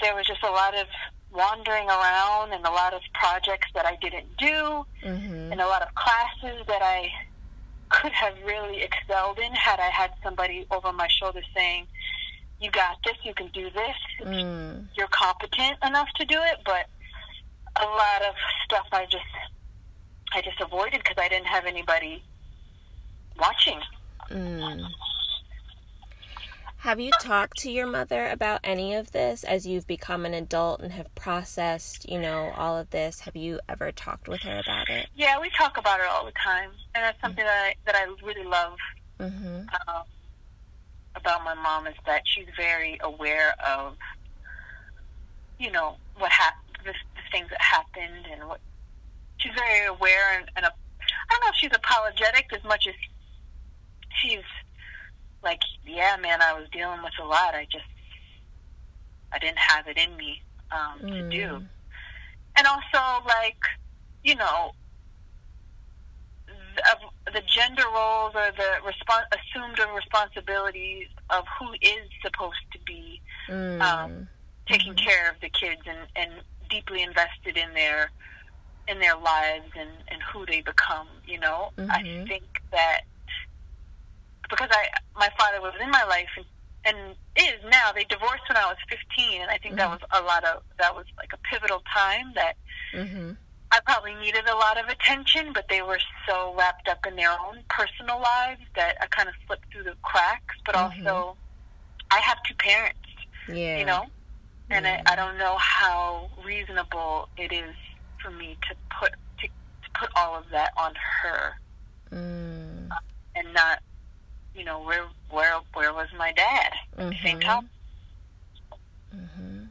there 0.00 0.14
was 0.14 0.26
just 0.26 0.42
a 0.42 0.50
lot 0.50 0.74
of 0.74 0.86
wandering 1.32 1.88
around 1.88 2.52
and 2.52 2.64
a 2.64 2.70
lot 2.70 2.94
of 2.94 3.00
projects 3.14 3.68
that 3.74 3.84
I 3.84 3.96
didn't 3.96 4.36
do, 4.38 4.86
mm-hmm. 5.04 5.52
and 5.52 5.60
a 5.60 5.66
lot 5.66 5.82
of 5.82 5.94
classes 5.94 6.64
that 6.66 6.82
I 6.82 7.10
could 7.88 8.12
have 8.12 8.34
really 8.44 8.82
excelled 8.82 9.38
in 9.38 9.52
had 9.52 9.78
I 9.80 9.90
had 9.90 10.12
somebody 10.22 10.66
over 10.70 10.92
my 10.92 11.08
shoulder 11.08 11.42
saying, 11.54 11.86
"You 12.60 12.70
got 12.70 12.96
this. 13.04 13.16
You 13.24 13.34
can 13.34 13.48
do 13.48 13.70
this. 13.70 13.96
Mm. 14.22 14.86
You're 14.96 15.08
competent 15.08 15.78
enough 15.84 16.08
to 16.16 16.24
do 16.24 16.38
it." 16.42 16.58
But 16.64 16.86
a 17.80 17.84
lot 17.84 18.22
of 18.28 18.34
stuff 18.64 18.86
I 18.92 19.04
just 19.04 19.24
I 20.32 20.40
just 20.42 20.60
avoided 20.60 21.00
because 21.02 21.16
I 21.18 21.28
didn't 21.28 21.46
have 21.46 21.66
anybody 21.66 22.22
watching. 23.38 23.80
Mm. 24.30 24.88
Have 26.78 27.00
you 27.00 27.10
talked 27.20 27.58
to 27.58 27.70
your 27.70 27.86
mother 27.86 28.28
about 28.28 28.60
any 28.62 28.94
of 28.94 29.10
this 29.10 29.42
as 29.42 29.66
you've 29.66 29.88
become 29.88 30.24
an 30.24 30.34
adult 30.34 30.80
and 30.80 30.92
have 30.92 31.12
processed, 31.16 32.08
you 32.08 32.20
know, 32.20 32.52
all 32.56 32.78
of 32.78 32.90
this? 32.90 33.20
Have 33.20 33.34
you 33.34 33.58
ever 33.68 33.90
talked 33.90 34.28
with 34.28 34.42
her 34.42 34.60
about 34.60 34.88
it? 34.88 35.08
Yeah, 35.16 35.40
we 35.40 35.50
talk 35.50 35.78
about 35.78 35.98
it 35.98 36.06
all 36.08 36.24
the 36.24 36.32
time, 36.32 36.70
and 36.94 37.02
that's 37.02 37.20
something 37.20 37.44
that 37.44 37.64
I, 37.64 37.74
that 37.86 37.96
I 37.96 38.04
really 38.24 38.44
love 38.44 38.76
mm-hmm. 39.18 39.62
um, 39.88 40.04
about 41.16 41.42
my 41.42 41.54
mom 41.54 41.88
is 41.88 41.96
that 42.06 42.22
she's 42.24 42.46
very 42.56 42.98
aware 43.02 43.56
of, 43.66 43.96
you 45.58 45.72
know, 45.72 45.96
what 46.18 46.30
happened, 46.30 46.78
the, 46.84 46.92
the 46.92 47.22
things 47.32 47.48
that 47.50 47.60
happened, 47.60 48.26
and 48.30 48.48
what 48.48 48.60
she's 49.38 49.52
very 49.56 49.86
aware 49.86 50.38
and, 50.38 50.50
and 50.56 50.66
a, 50.66 50.68
I 50.68 51.32
don't 51.32 51.40
know 51.40 51.48
if 51.48 51.56
she's 51.56 51.74
apologetic 51.74 52.52
as 52.52 52.62
much 52.62 52.86
as 52.86 52.94
she's 54.20 54.44
like, 55.42 55.60
yeah, 55.86 56.16
man, 56.20 56.42
I 56.42 56.52
was 56.54 56.68
dealing 56.72 57.02
with 57.02 57.12
a 57.22 57.26
lot. 57.26 57.54
I 57.54 57.66
just, 57.70 57.84
I 59.32 59.38
didn't 59.38 59.58
have 59.58 59.86
it 59.86 59.96
in 59.96 60.16
me 60.16 60.42
um, 60.70 61.00
mm. 61.00 61.12
to 61.12 61.28
do. 61.30 61.62
And 62.56 62.66
also, 62.66 63.24
like, 63.26 63.58
you 64.24 64.34
know, 64.34 64.72
of 66.92 67.32
the 67.32 67.42
gender 67.46 67.84
roles 67.94 68.34
or 68.34 68.52
the 68.56 68.70
respons- 68.84 69.26
assumed 69.32 69.78
responsibilities 69.94 71.08
of 71.30 71.44
who 71.58 71.72
is 71.80 72.08
supposed 72.22 72.64
to 72.72 72.78
be 72.86 73.20
mm. 73.48 73.80
um, 73.80 74.28
taking 74.68 74.94
mm-hmm. 74.94 75.06
care 75.06 75.30
of 75.30 75.36
the 75.40 75.48
kids 75.48 75.80
and, 75.86 75.98
and 76.16 76.30
deeply 76.68 77.02
invested 77.02 77.56
in 77.56 77.72
their 77.74 78.10
in 78.88 79.00
their 79.00 79.16
lives 79.16 79.68
and, 79.76 79.90
and 80.08 80.22
who 80.32 80.46
they 80.46 80.60
become. 80.60 81.08
You 81.26 81.40
know, 81.40 81.70
mm-hmm. 81.76 81.90
I 81.90 82.24
think 82.28 82.44
that 82.70 83.02
because 84.48 84.68
I 84.70 84.88
my 85.16 85.30
father 85.38 85.60
was 85.60 85.74
in 85.80 85.90
my 85.90 86.04
life 86.04 86.28
and, 86.36 86.46
and 86.84 87.16
is 87.36 87.60
now. 87.70 87.92
They 87.94 88.04
divorced 88.04 88.44
when 88.48 88.56
I 88.56 88.66
was 88.66 88.76
15, 88.88 89.42
and 89.42 89.50
I 89.50 89.58
think 89.58 89.74
mm-hmm. 89.74 89.78
that 89.78 89.90
was 89.90 90.00
a 90.10 90.22
lot 90.22 90.44
of 90.44 90.62
that 90.78 90.94
was 90.94 91.06
like 91.16 91.32
a 91.32 91.38
pivotal 91.38 91.82
time 91.92 92.32
that 92.34 92.56
mm-hmm. 92.94 93.32
I 93.72 93.80
probably 93.84 94.14
needed 94.14 94.46
a 94.48 94.54
lot 94.54 94.78
of 94.78 94.88
attention, 94.88 95.52
but 95.52 95.66
they 95.68 95.82
were 95.82 95.98
so 96.28 96.54
wrapped 96.56 96.88
up 96.88 97.04
in 97.06 97.16
their 97.16 97.30
own 97.30 97.62
personal 97.68 98.20
lives 98.20 98.62
that 98.76 98.96
I 99.00 99.06
kind 99.06 99.28
of 99.28 99.34
slipped 99.46 99.72
through 99.72 99.84
the 99.84 99.94
cracks. 100.02 100.54
But 100.64 100.76
mm-hmm. 100.76 101.06
also, 101.06 101.36
I 102.10 102.20
have 102.20 102.38
two 102.44 102.54
parents. 102.54 102.98
Yeah. 103.48 103.78
You 103.78 103.84
know, 103.84 104.06
and 104.70 104.84
yeah. 104.84 105.02
I, 105.06 105.12
I 105.12 105.16
don't 105.16 105.38
know 105.38 105.56
how 105.58 106.30
reasonable 106.44 107.28
it 107.36 107.52
is 107.52 107.74
for 108.22 108.30
me 108.30 108.56
to 108.68 108.74
put 108.98 109.12
to, 109.40 109.46
to 109.46 109.90
put 109.94 110.10
all 110.16 110.36
of 110.36 110.44
that 110.50 110.72
on 110.76 110.94
her, 111.22 111.52
mm. 112.10 112.88
and 113.36 113.54
not, 113.54 113.80
you 114.56 114.64
know, 114.64 114.82
where 114.82 115.06
where 115.30 115.58
where 115.74 115.92
was 115.92 116.08
my 116.16 116.32
dad 116.32 116.72
mm-hmm. 116.96 117.10
the 117.10 117.16
same 117.22 117.40
time? 117.40 117.68
Mm-hmm. 119.14 119.64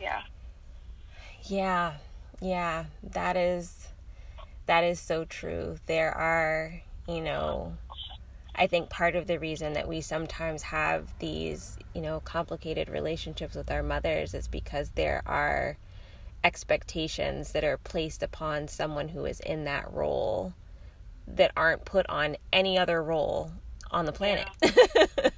Yeah. 0.00 0.22
Yeah, 1.42 1.94
yeah, 2.40 2.84
that 3.02 3.36
is 3.36 3.88
that 4.66 4.84
is 4.84 4.98
so 5.00 5.24
true. 5.24 5.78
There 5.86 6.12
are, 6.12 6.82
you 7.06 7.20
know, 7.20 7.76
I 8.54 8.66
think 8.66 8.88
part 8.88 9.16
of 9.16 9.26
the 9.26 9.38
reason 9.38 9.72
that 9.74 9.88
we 9.88 10.00
sometimes 10.00 10.62
have 10.62 11.12
these, 11.18 11.76
you 11.94 12.00
know, 12.00 12.20
complicated 12.20 12.88
relationships 12.88 13.54
with 13.54 13.70
our 13.70 13.82
mothers 13.82 14.32
is 14.32 14.48
because 14.48 14.90
there 14.90 15.22
are 15.26 15.76
expectations 16.42 17.52
that 17.52 17.64
are 17.64 17.78
placed 17.78 18.22
upon 18.22 18.68
someone 18.68 19.08
who 19.08 19.24
is 19.24 19.40
in 19.40 19.64
that 19.64 19.90
role 19.92 20.54
that 21.26 21.50
aren't 21.56 21.84
put 21.84 22.06
on 22.08 22.36
any 22.52 22.78
other 22.78 23.02
role 23.02 23.52
on 23.94 24.04
the 24.04 24.12
planet. 24.12 24.48
Yeah. 24.62 24.70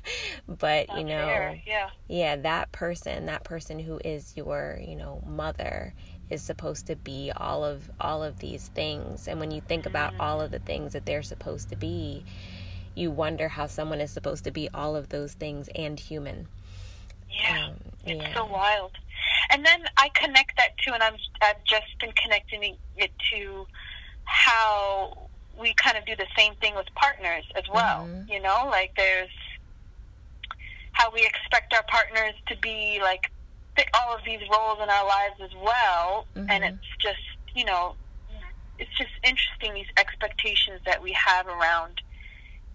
but, 0.48 0.86
That's 0.88 0.98
you 0.98 1.04
know, 1.04 1.56
yeah. 1.66 1.90
yeah, 2.08 2.36
that 2.36 2.72
person, 2.72 3.26
that 3.26 3.44
person 3.44 3.78
who 3.78 4.00
is 4.04 4.32
your, 4.36 4.80
you 4.82 4.96
know, 4.96 5.22
mother 5.26 5.94
is 6.28 6.42
supposed 6.42 6.86
to 6.86 6.96
be 6.96 7.30
all 7.36 7.64
of 7.64 7.90
all 8.00 8.25
of 8.25 8.38
these 8.40 8.68
things. 8.68 9.28
And 9.28 9.38
when 9.38 9.50
you 9.50 9.60
think 9.60 9.86
about 9.86 10.12
mm-hmm. 10.12 10.22
all 10.22 10.40
of 10.40 10.50
the 10.50 10.58
things 10.58 10.92
that 10.94 11.06
they're 11.06 11.22
supposed 11.22 11.68
to 11.70 11.76
be, 11.76 12.25
you 12.94 13.10
wonder 13.10 13.48
how 13.48 13.66
someone 13.66 14.00
is 14.00 14.10
supposed 14.10 14.44
to 14.44 14.50
be 14.50 14.68
all 14.72 14.96
of 14.96 15.10
those 15.10 15.34
things 15.34 15.68
and 15.75 16.00
human. 16.00 16.48
Yeah, 17.30 17.66
um, 17.66 17.75
it's 18.04 18.22
yeah. 18.22 18.34
so 18.34 18.46
wild. 18.46 18.92
And 19.50 19.64
then 19.64 19.84
I 19.96 20.10
connect 20.14 20.56
that 20.56 20.76
to, 20.78 20.94
and 20.94 21.02
I'm 21.02 21.16
I've 21.42 21.62
just 21.64 21.98
been 22.00 22.12
connecting 22.12 22.76
it 22.96 23.12
to 23.32 23.66
how 24.25 25.25
we 25.58 25.75
kind 25.75 25.96
of 25.96 26.04
do 26.04 26.14
the 26.16 26.26
same 26.36 26.54
thing 26.56 26.75
with 26.75 26.86
partners 26.94 27.44
as 27.56 27.64
well. 27.72 28.06
Mm-hmm. 28.06 28.30
You 28.30 28.42
know, 28.42 28.66
like 28.70 28.92
there's 28.96 29.30
how 30.92 31.10
we 31.12 31.20
expect 31.25 31.75
our 31.75 31.84
partners 31.88 32.34
to 32.48 32.56
be 32.58 32.98
like 33.02 33.30
fit 33.76 33.88
all 33.94 34.14
of 34.14 34.20
these 34.25 34.40
roles 34.50 34.78
in 34.82 34.88
our 34.88 35.06
lives 35.06 35.40
as 35.42 35.54
well, 35.62 36.26
mm-hmm. 36.36 36.50
and 36.50 36.64
it's 36.64 36.96
just 37.00 37.20
you 37.54 37.64
know, 37.64 37.94
it's 38.78 38.96
just 38.96 39.10
interesting 39.25 39.75
these 39.75 39.90
expectations 39.96 40.80
that 40.84 41.02
we 41.02 41.12
have 41.12 41.46
around 41.46 42.00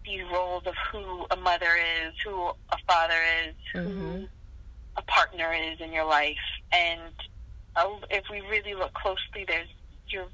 these 0.05 0.23
roles 0.31 0.65
of 0.65 0.73
who 0.91 1.25
a 1.29 1.35
mother 1.35 1.77
is, 2.03 2.13
who 2.23 2.49
a 2.71 2.77
father 2.87 3.19
is, 3.45 3.55
mm-hmm. 3.75 3.99
who 3.99 4.27
a 4.97 5.01
partner 5.03 5.53
is 5.53 5.79
in 5.79 5.93
your 5.93 6.05
life, 6.05 6.37
and 6.71 7.13
uh, 7.75 7.87
if 8.09 8.25
we 8.29 8.41
really 8.41 8.73
look 8.73 8.93
closely, 8.93 9.45
there's 9.47 9.67
you're 10.09 10.27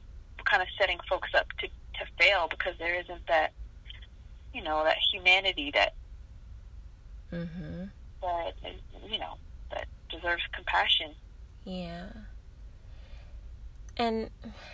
kind 0.45 0.62
of 0.62 0.67
setting 0.80 0.98
folks 1.10 1.30
up 1.36 1.45
to 1.60 1.67
to 2.00 2.06
fail 2.24 2.48
because 2.50 2.74
there 2.80 3.00
isn't 3.00 3.26
that 3.28 3.54
you 4.54 4.64
know 4.64 4.84
that 4.84 4.98
humanity 5.12 5.72
that 5.74 5.94
mm-hmm. 7.32 7.86
that 8.22 8.54
you 9.10 9.20
know 9.20 9.36
that 9.72 9.88
deserves 10.10 10.44
compassion. 10.54 11.14
Yeah. 11.66 12.08
And 13.98 14.30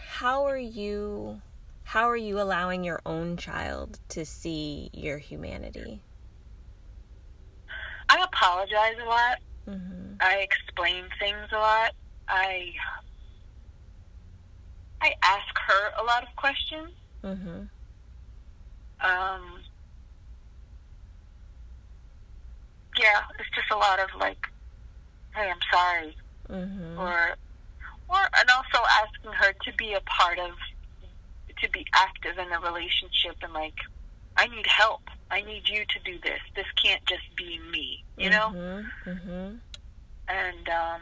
how 0.08 0.46
are 0.46 0.58
you 0.58 1.42
how 1.84 2.10
are 2.10 2.18
you 2.18 2.40
allowing 2.40 2.84
your 2.84 3.02
own 3.06 3.38
child 3.38 4.00
to 4.10 4.26
see 4.26 4.90
your 4.94 5.18
humanity? 5.18 6.02
I 8.10 8.24
apologize 8.24 8.96
a 9.02 9.06
lot. 9.06 9.38
Mm-hmm. 9.68 10.16
I 10.20 10.36
explain 10.38 11.06
things 11.20 11.48
a 11.52 11.58
lot. 11.58 11.92
I 12.28 12.74
I 15.02 15.14
ask 15.22 15.58
her 15.68 15.92
a 16.02 16.04
lot 16.04 16.24
of 16.24 16.30
questions. 16.36 16.92
Mm-hmm. 17.24 17.64
Um, 19.02 19.60
yeah, 22.98 23.22
it's 23.40 23.50
just 23.56 23.72
a 23.72 23.78
lot 23.78 24.00
of 24.00 24.10
like, 24.20 24.48
"Hey, 25.36 25.50
I'm 25.50 25.58
sorry," 25.72 26.16
mm-hmm. 26.50 27.00
or, 27.00 27.36
or, 28.10 28.30
and 28.40 28.50
also 28.50 28.86
asking 29.04 29.32
her 29.34 29.54
to 29.66 29.74
be 29.78 29.94
a 29.94 30.02
part 30.02 30.40
of, 30.40 30.52
to 31.62 31.70
be 31.72 31.86
active 31.94 32.38
in 32.38 32.50
the 32.50 32.60
relationship, 32.60 33.36
and 33.42 33.54
like, 33.54 33.76
I 34.38 34.48
need 34.48 34.68
help. 34.68 35.02
I 35.32 35.42
need 35.42 35.68
you 35.68 35.84
to 35.86 36.00
do 36.04 36.20
this. 36.24 36.40
This 36.56 36.68
can't 36.82 37.04
just 37.06 37.36
be 37.36 37.60
me, 37.72 38.04
you 38.18 38.30
know. 38.30 38.52
Mm-hmm. 38.54 39.10
mm-hmm. 39.10 39.56
And 40.30 40.70
um, 40.70 41.02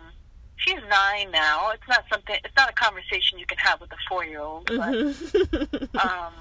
she's 0.61 0.79
nine 0.89 1.29
now. 1.31 1.71
It's 1.71 1.87
not 1.87 2.03
something. 2.11 2.35
It's 2.43 2.55
not 2.55 2.69
a 2.69 2.73
conversation 2.73 3.39
you 3.39 3.45
can 3.45 3.57
have 3.57 3.79
with 3.81 3.91
a 3.91 3.97
four 4.07 4.23
year 4.25 4.39
old. 4.39 4.67
Mm-hmm. 4.67 5.97
um, 6.07 6.33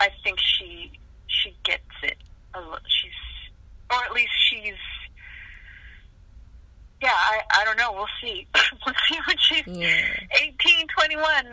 I 0.00 0.10
think 0.22 0.38
she 0.38 0.92
she 1.26 1.56
gets 1.64 1.82
it. 2.02 2.18
She's, 2.86 3.10
or 3.90 3.96
at 4.04 4.12
least 4.12 4.32
she's. 4.48 4.74
Yeah, 7.00 7.12
I, 7.12 7.40
I 7.58 7.64
don't 7.64 7.78
know. 7.78 7.92
We'll 7.92 8.06
see. 8.20 8.46
we'll 8.86 8.94
see 9.08 9.18
when 9.26 9.36
she's 9.38 9.66
yeah. 9.66 10.20
18, 10.40 10.86
21. 10.86 11.46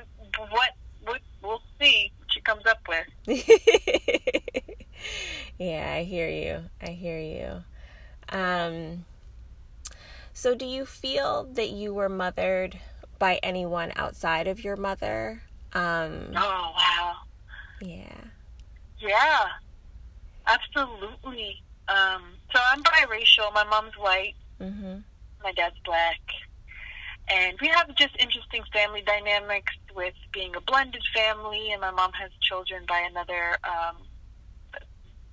What, 0.50 0.76
what 1.04 1.22
we'll 1.42 1.62
see 1.82 2.12
what 2.20 2.32
she 2.32 2.40
comes 2.42 2.68
up 2.68 2.88
with. 2.88 3.08
yeah, 5.58 5.94
I 5.96 6.04
hear 6.04 6.30
you. 6.30 6.66
I 6.82 6.92
hear 6.92 7.20
you. 7.20 7.64
Um, 8.32 9.06
so, 10.40 10.56
do 10.56 10.66
you 10.66 10.86
feel 10.86 11.50
that 11.52 11.72
you 11.72 11.94
were 11.94 12.08
mothered 12.08 12.80
by 13.18 13.42
anyone 13.44 13.92
outside 13.98 14.48
of 14.48 14.64
your 14.64 14.78
mother? 14.78 15.44
Um, 15.74 16.32
oh, 16.34 16.72
wow. 16.78 17.16
Yeah. 17.82 18.22
Yeah, 19.02 19.48
absolutely. 20.48 21.62
Um, 21.90 22.24
so, 22.54 22.62
I'm 22.72 22.82
biracial. 22.84 23.54
My 23.54 23.66
mom's 23.66 23.98
white, 23.98 24.36
mm-hmm. 24.62 25.00
my 25.44 25.52
dad's 25.52 25.76
black. 25.84 26.22
And 27.28 27.58
we 27.60 27.68
have 27.68 27.94
just 27.96 28.16
interesting 28.18 28.64
family 28.72 29.04
dynamics 29.06 29.74
with 29.94 30.16
being 30.32 30.56
a 30.56 30.62
blended 30.62 31.04
family, 31.14 31.74
and 31.74 31.82
my 31.82 31.92
mom 31.92 32.14
has 32.14 32.32
children 32.40 32.86
by 32.88 33.06
another 33.12 33.58
um, 33.66 33.98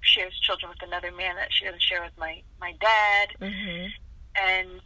shares 0.00 0.36
children 0.40 0.68
with 0.68 0.82
another 0.82 1.12
man 1.12 1.36
that 1.36 1.52
she 1.52 1.64
doesn't 1.64 1.82
share 1.82 2.02
with 2.02 2.18
my 2.18 2.42
my 2.60 2.74
dad. 2.80 3.28
Mm-hmm. 3.40 3.86
And 4.38 4.80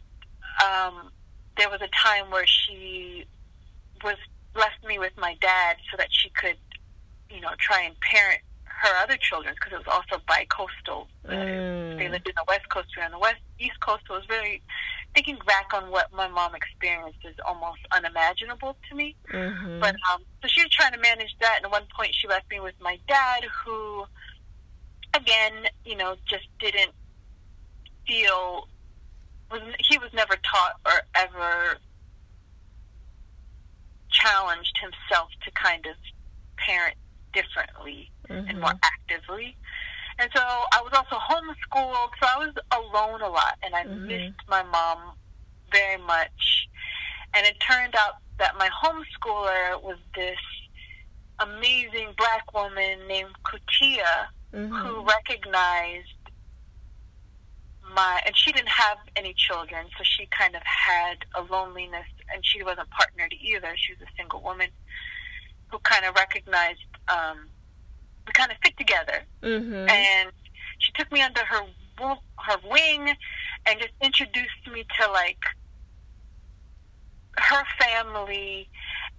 um, 0.63 1.11
there 1.57 1.69
was 1.69 1.81
a 1.81 1.89
time 1.89 2.29
where 2.31 2.47
she 2.47 3.25
was 4.03 4.17
left 4.55 4.85
me 4.85 4.99
with 4.99 5.13
my 5.17 5.35
dad 5.41 5.77
so 5.89 5.97
that 5.97 6.07
she 6.11 6.29
could, 6.29 6.57
you 7.29 7.41
know, 7.41 7.51
try 7.59 7.83
and 7.83 7.95
parent 7.99 8.41
her 8.65 9.03
other 9.03 9.17
children 9.17 9.53
because 9.53 9.73
it 9.73 9.85
was 9.85 9.87
also 9.87 10.21
bi-coastal. 10.27 11.07
Mm. 11.27 11.97
They 11.99 12.09
lived 12.09 12.27
in 12.27 12.33
the 12.35 12.43
West 12.47 12.67
Coast, 12.69 12.87
we 12.97 13.03
on 13.03 13.11
the 13.11 13.19
West 13.19 13.41
East 13.59 13.79
Coast. 13.79 14.03
So 14.07 14.15
it 14.15 14.17
was 14.17 14.25
very 14.27 14.61
thinking 15.13 15.37
back 15.45 15.71
on 15.73 15.91
what 15.91 16.11
my 16.13 16.27
mom 16.27 16.55
experienced 16.55 17.19
is 17.23 17.35
almost 17.45 17.81
unimaginable 17.91 18.75
to 18.89 18.95
me. 18.95 19.15
Mm-hmm. 19.31 19.79
But 19.79 19.95
um, 20.11 20.23
so 20.41 20.47
she 20.47 20.61
was 20.63 20.71
trying 20.71 20.93
to 20.93 20.99
manage 20.99 21.35
that, 21.41 21.57
and 21.57 21.65
at 21.65 21.71
one 21.71 21.85
point 21.95 22.15
she 22.15 22.27
left 22.27 22.49
me 22.49 22.59
with 22.59 22.75
my 22.81 22.97
dad, 23.07 23.43
who 23.43 24.05
again, 25.13 25.67
you 25.85 25.95
know, 25.95 26.15
just 26.27 26.47
didn't 26.59 26.91
feel 28.07 28.67
was 29.51 29.61
he 29.79 29.97
was 29.97 30.09
never 30.13 30.35
taught 30.35 30.79
or 30.85 31.01
ever 31.15 31.77
challenged 34.09 34.77
himself 34.79 35.29
to 35.43 35.51
kind 35.51 35.85
of 35.85 35.95
parent 36.57 36.95
differently 37.33 38.11
mm-hmm. 38.29 38.49
and 38.49 38.59
more 38.59 38.73
actively. 38.83 39.55
And 40.19 40.29
so 40.35 40.41
I 40.41 40.81
was 40.81 40.91
also 40.93 41.15
homeschooled, 41.15 42.09
so 42.21 42.27
I 42.27 42.37
was 42.37 42.53
alone 42.71 43.21
a 43.21 43.29
lot, 43.29 43.57
and 43.63 43.73
I 43.73 43.83
mm-hmm. 43.83 44.07
missed 44.07 44.41
my 44.47 44.63
mom 44.63 45.13
very 45.71 45.97
much. 45.97 46.67
And 47.33 47.45
it 47.47 47.55
turned 47.59 47.95
out 47.95 48.15
that 48.37 48.57
my 48.57 48.69
homeschooler 48.69 49.81
was 49.81 49.97
this 50.15 50.37
amazing 51.39 52.09
black 52.17 52.53
woman 52.53 53.07
named 53.07 53.31
Kutia 53.45 54.27
mm-hmm. 54.53 54.73
who 54.75 55.05
recognized 55.05 56.09
my 57.93 58.21
and 58.25 58.35
she 58.35 58.51
didn't 58.51 58.69
have 58.69 58.97
any 59.15 59.33
children, 59.33 59.87
so 59.97 60.03
she 60.03 60.27
kind 60.27 60.55
of 60.55 60.61
had 60.63 61.25
a 61.35 61.41
loneliness, 61.41 62.07
and 62.33 62.45
she 62.45 62.63
wasn't 62.63 62.89
partnered 62.89 63.33
either. 63.41 63.73
She 63.75 63.93
was 63.93 64.01
a 64.01 64.11
single 64.17 64.41
woman 64.41 64.69
who 65.69 65.79
kind 65.79 66.05
of 66.05 66.15
recognized 66.15 66.79
um, 67.07 67.47
we 68.25 68.33
kind 68.33 68.51
of 68.51 68.57
fit 68.63 68.77
together, 68.77 69.23
mm-hmm. 69.41 69.89
and 69.89 70.31
she 70.79 70.91
took 70.93 71.11
me 71.11 71.21
under 71.21 71.41
her 71.45 71.61
her 72.39 72.57
wing 72.69 73.13
and 73.65 73.79
just 73.79 73.93
introduced 74.01 74.67
me 74.71 74.85
to 74.99 75.11
like 75.11 75.43
her 77.37 77.63
family 77.79 78.69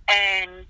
and 0.08 0.66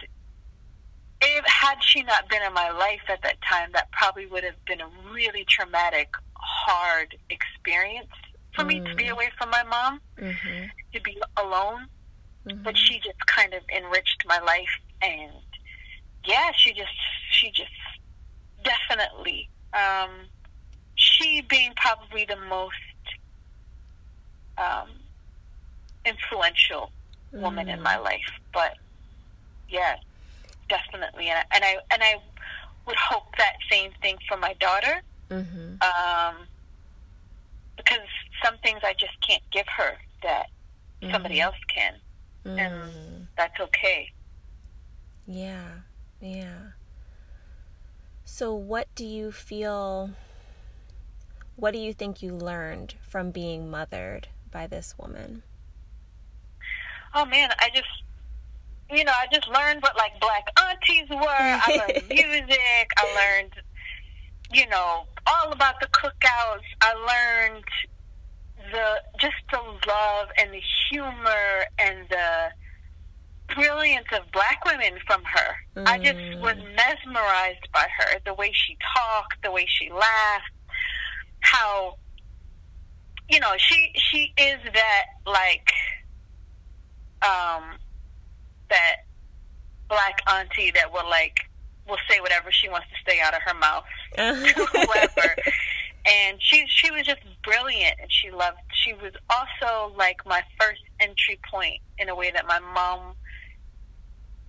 if 1.20 1.44
had 1.46 1.76
she 1.82 2.02
not 2.02 2.28
been 2.28 2.42
in 2.42 2.52
my 2.52 2.70
life 2.70 3.00
at 3.08 3.22
that 3.22 3.36
time 3.42 3.70
that 3.72 3.90
probably 3.92 4.26
would 4.26 4.44
have 4.44 4.62
been 4.66 4.80
a 4.80 4.88
really 5.12 5.44
traumatic 5.48 6.08
hard 6.42 7.16
experience 7.30 8.10
for 8.54 8.64
mm. 8.64 8.68
me 8.68 8.80
to 8.80 8.94
be 8.94 9.04
mm. 9.04 9.10
away 9.10 9.30
from 9.38 9.50
my 9.50 9.62
mom 9.62 10.00
mm-hmm. 10.18 10.64
to 10.92 11.00
be 11.00 11.20
alone 11.36 11.86
mm-hmm. 12.46 12.62
but 12.62 12.76
she 12.76 12.98
just 12.98 13.24
kind 13.26 13.54
of 13.54 13.62
enriched 13.74 14.24
my 14.26 14.38
life 14.40 14.80
and 15.00 15.32
yeah 16.26 16.50
she 16.56 16.72
just 16.72 16.92
she 17.30 17.50
just 17.50 17.70
definitely 18.64 19.48
um 19.72 20.10
she 20.94 21.40
being 21.42 21.72
probably 21.76 22.24
the 22.24 22.36
most 22.48 22.74
um, 24.58 24.88
influential 26.04 26.90
woman 27.32 27.66
mm. 27.66 27.74
in 27.74 27.82
my 27.82 27.98
life. 27.98 28.30
But 28.52 28.76
yeah, 29.68 29.96
definitely, 30.68 31.28
and 31.28 31.38
I, 31.38 31.54
and 31.54 31.64
I 31.64 31.76
and 31.90 32.02
I 32.02 32.14
would 32.86 32.96
hope 32.96 33.36
that 33.38 33.54
same 33.70 33.92
thing 34.00 34.18
for 34.28 34.36
my 34.36 34.54
daughter. 34.54 35.02
Mm-hmm. 35.32 35.74
Um, 35.82 36.46
because 37.76 38.06
some 38.44 38.54
things 38.62 38.80
I 38.84 38.92
just 38.92 39.14
can't 39.26 39.42
give 39.50 39.66
her 39.76 39.96
that 40.22 40.46
mm-hmm. 41.00 41.12
somebody 41.12 41.40
else 41.40 41.56
can, 41.74 41.94
mm. 42.44 42.58
and 42.58 43.26
that's 43.36 43.58
okay. 43.60 44.12
Yeah, 45.26 45.68
yeah. 46.20 46.72
So, 48.24 48.54
what 48.54 48.88
do 48.94 49.04
you 49.04 49.32
feel? 49.32 50.10
What 51.56 51.72
do 51.72 51.78
you 51.78 51.92
think 51.92 52.22
you 52.22 52.32
learned 52.32 52.94
from 53.08 53.30
being 53.30 53.70
mothered 53.70 54.28
by 54.50 54.66
this 54.66 54.94
woman? 54.98 55.42
Oh 57.14 57.24
man, 57.24 57.50
I 57.58 57.68
just 57.74 57.88
you 58.92 59.04
know, 59.04 59.12
I 59.12 59.26
just 59.32 59.48
learned 59.48 59.82
what 59.82 59.96
like 59.96 60.20
black 60.20 60.48
aunties 60.60 61.08
were. 61.08 61.26
I 61.26 61.76
learned 61.88 62.08
music. 62.08 62.92
I 62.96 63.38
learned, 63.40 63.54
you 64.52 64.68
know, 64.68 65.06
all 65.26 65.52
about 65.52 65.80
the 65.80 65.86
cookouts. 65.86 66.68
I 66.80 66.94
learned 66.94 67.64
the 68.70 69.02
just 69.20 69.34
the 69.50 69.58
love 69.58 70.28
and 70.38 70.52
the 70.52 70.62
humor 70.90 71.66
and 71.78 72.06
the 72.08 72.50
brilliance 73.54 74.06
of 74.12 74.30
black 74.32 74.64
women 74.64 74.98
from 75.06 75.22
her. 75.24 75.54
Mm. 75.76 75.88
I 75.88 75.98
just 75.98 76.16
mm. 76.16 76.40
was 76.40 76.56
mesmerized 76.56 77.68
by 77.72 77.86
her, 77.98 78.20
the 78.24 78.34
way 78.34 78.50
she 78.52 78.76
talked, 78.96 79.42
the 79.42 79.50
way 79.50 79.66
she 79.68 79.90
laughed, 79.90 80.52
how 81.40 81.96
you 83.28 83.40
know 83.40 83.54
she 83.56 83.92
she 83.94 84.32
is 84.36 84.58
that 84.74 85.04
like 85.26 85.70
um 87.22 87.78
that 88.68 88.96
black 89.88 90.20
auntie 90.30 90.70
that 90.72 90.92
will 90.92 91.08
like 91.08 91.40
will 91.88 91.98
say 92.08 92.20
whatever 92.20 92.50
she 92.50 92.68
wants 92.68 92.86
to 92.88 92.96
stay 93.02 93.20
out 93.20 93.34
of 93.34 93.40
her 93.44 93.54
mouth 93.54 93.84
whoever 94.16 95.36
and 96.04 96.38
she 96.40 96.64
she 96.68 96.90
was 96.90 97.06
just 97.06 97.20
brilliant 97.44 97.94
and 98.00 98.12
she 98.12 98.30
loved 98.30 98.58
she 98.72 98.92
was 98.94 99.12
also 99.30 99.94
like 99.96 100.24
my 100.26 100.42
first 100.60 100.82
entry 101.00 101.38
point 101.50 101.80
in 101.98 102.08
a 102.08 102.14
way 102.14 102.30
that 102.30 102.46
my 102.46 102.58
mom 102.58 103.14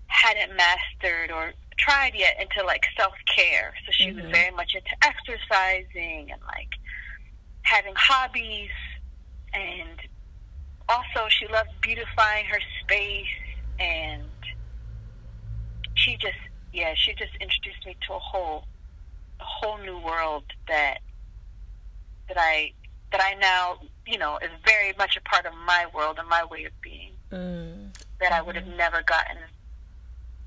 hadn't 0.08 0.56
mastered 0.56 1.32
or 1.32 1.54
tried 1.78 2.14
yet 2.16 2.36
into 2.40 2.66
like 2.66 2.84
self 2.98 3.14
care 3.36 3.74
so 3.86 3.92
she 3.92 4.08
mm-hmm. 4.08 4.22
was 4.22 4.32
very 4.32 4.52
much 4.52 4.76
into 4.76 4.96
exercising 5.04 6.32
and 6.32 6.42
like 6.48 6.70
having 7.64 7.94
hobbies. 7.96 8.70
And 9.54 10.00
also 10.90 11.28
she 11.30 11.48
loved 11.48 11.70
beautifying 11.82 12.46
her 12.46 12.60
space 12.82 13.28
and 13.80 14.24
she 15.96 16.18
just 16.18 16.38
yeah 16.74 16.94
she 16.96 17.14
just 17.14 17.32
introduced 17.40 17.86
me 17.86 17.96
to 18.08 18.14
a 18.14 18.20
whole 18.20 18.66
a 19.40 19.44
whole 19.44 19.78
new 19.80 19.98
world 20.00 20.44
that 20.68 21.00
that 22.28 22.38
I 22.38 22.74
that 23.12 23.22
I 23.22 23.36
now 23.36 23.80
you 24.06 24.18
know 24.18 24.38
is 24.38 24.50
very 24.66 24.94
much 24.98 25.18
a 25.18 25.22
part 25.22 25.46
of 25.46 25.54
my 25.66 25.86
world 25.94 26.18
and 26.20 26.28
my 26.28 26.44
way 26.46 26.66
of 26.66 26.74
being 26.82 27.12
mm. 27.32 27.98
that 28.20 28.32
I 28.32 28.42
would 28.42 28.56
have 28.56 28.68
never 28.68 29.04
gotten 29.04 29.38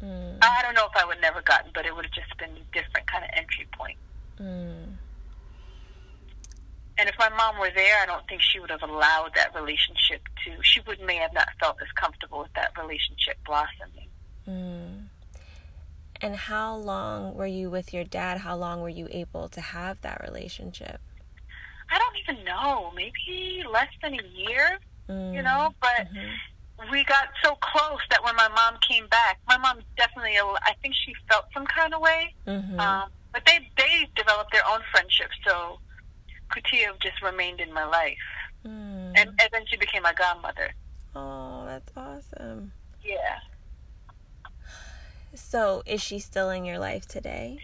mm. 0.03 0.39
I 0.43 0.63
don't 0.63 0.75
know 0.75 0.87
if 0.87 0.97
I 0.97 1.05
would 1.07 1.21
never 1.21 1.43
gotten 1.43 1.71
but 1.75 1.87
it 1.87 1.95
would 1.95 2.07
have 2.07 2.15
just 2.15 2.37
been 2.39 2.51
a 2.51 2.75
different 2.75 3.07
kind 3.11 3.25
of 3.25 3.31
entry 3.35 3.67
point 3.77 3.99
mm. 4.41 4.87
And 6.99 7.09
if 7.09 7.15
my 7.19 7.29
mom 7.29 7.59
were 7.59 7.71
there, 7.75 8.03
I 8.03 8.07
don't 8.07 8.27
think 8.27 8.41
she 8.41 8.59
would 8.59 8.71
have 8.71 8.83
allowed 8.83 9.33
that 9.35 9.55
relationship 9.55 10.23
to. 10.45 10.53
She 10.63 10.81
would 10.87 11.01
may 11.01 11.17
have 11.17 11.35
not 11.35 11.49
felt 11.61 11.77
as 11.83 11.89
comfortable 11.93 12.39
with 12.41 12.53
that 12.55 12.73
relationship 12.79 13.37
blossoming. 13.45 14.09
Mm. 14.49 14.86
And 16.21 16.35
how 16.35 16.77
long 16.77 17.35
were 17.35 17.47
you 17.47 17.71
with 17.71 17.93
your 17.93 18.05
dad? 18.05 18.39
How 18.39 18.57
long 18.57 18.81
were 18.81 18.89
you 18.89 19.09
able 19.11 19.49
to 19.49 19.61
have 19.61 20.01
that 20.03 20.23
relationship? 20.27 21.01
I 21.91 21.99
don't 21.99 22.17
even 22.17 22.45
know. 22.45 22.93
Maybe 22.95 23.63
less 23.71 23.89
than 24.03 24.15
a 24.15 24.23
year, 24.23 24.79
mm. 25.09 25.35
you 25.35 25.43
know. 25.43 25.75
But 25.81 26.09
mm-hmm. 26.13 26.91
we 26.91 27.05
got 27.05 27.29
so 27.43 27.57
close 27.57 28.01
that 28.11 28.25
when 28.25 28.35
my 28.37 28.49
mom 28.49 28.79
came 28.89 29.07
back, 29.09 29.39
my 29.47 29.59
mom 29.59 29.81
definitely. 29.97 30.37
I 30.39 30.73
think 30.83 30.95
she 30.95 31.13
felt 31.29 31.47
some 31.55 31.67
kind 31.67 31.95
of 31.95 32.01
way. 32.01 32.35
Mm-hmm. 32.47 32.81
Um, 32.81 33.11
but 33.33 33.45
they 33.47 33.59
they 33.77 34.09
developed 34.17 34.53
their 34.53 34.67
own 34.69 34.81
friendship, 34.91 35.29
so 35.47 35.79
Kutia 36.51 36.99
just 37.01 37.23
remained 37.23 37.61
in 37.61 37.73
my 37.73 37.85
life. 37.85 38.17
Mm. 38.65 39.13
And, 39.15 39.29
and 39.29 39.49
then 39.53 39.63
she 39.69 39.77
became 39.77 40.03
my 40.03 40.13
godmother. 40.15 40.73
Oh, 41.15 41.65
that's 41.67 41.93
awesome. 41.97 42.73
Yeah. 43.05 43.39
So, 45.57 45.83
is 45.87 46.03
she 46.03 46.19
still 46.19 46.51
in 46.51 46.67
your 46.67 46.79
life 46.79 47.09
today? 47.09 47.59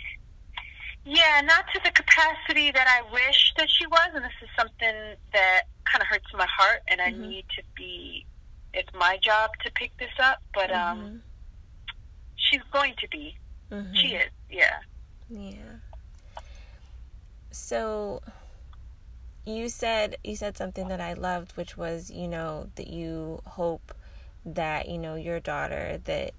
Yeah, 1.05 1.43
not 1.45 1.67
to 1.75 1.81
the 1.85 1.91
capacity 1.91 2.71
that 2.71 2.87
I 2.89 3.03
wish 3.13 3.53
that 3.59 3.69
she 3.69 3.87
was, 3.87 4.09
and 4.15 4.25
this 4.25 4.33
is 4.43 4.49
something 4.59 4.95
that 5.35 5.65
kind 5.85 6.01
of 6.01 6.07
hurts 6.07 6.25
my 6.33 6.47
heart, 6.47 6.81
and 6.89 7.03
I 7.03 7.11
mm-hmm. 7.11 7.29
need 7.29 7.45
to 7.55 7.63
be. 7.77 8.25
It's 8.73 8.89
my 8.99 9.19
job 9.21 9.51
to 9.67 9.73
pick 9.73 9.95
this 9.99 10.09
up, 10.19 10.39
but 10.55 10.71
um, 10.71 10.97
mm-hmm. 10.97 11.07
um, 11.07 11.23
she's 12.37 12.63
going 12.73 12.95
to 12.99 13.09
be. 13.09 13.37
Mm-hmm. 13.71 13.93
She 13.93 14.07
is, 14.15 14.31
yeah. 14.51 14.79
Yeah. 15.29 15.81
So, 17.51 18.23
you 19.45 19.69
said 19.69 20.17
you 20.25 20.37
said 20.37 20.57
something 20.57 20.89
that 20.89 21.03
I 21.03 21.13
loved, 21.13 21.59
which 21.59 21.77
was 21.77 22.11
you 22.11 22.27
know 22.27 22.71
that 22.77 22.87
you 22.87 23.43
hope 23.45 23.95
that 24.47 24.89
you 24.89 24.97
know 24.97 25.17
your 25.17 25.41
daughter 25.41 26.01
that 26.05 26.33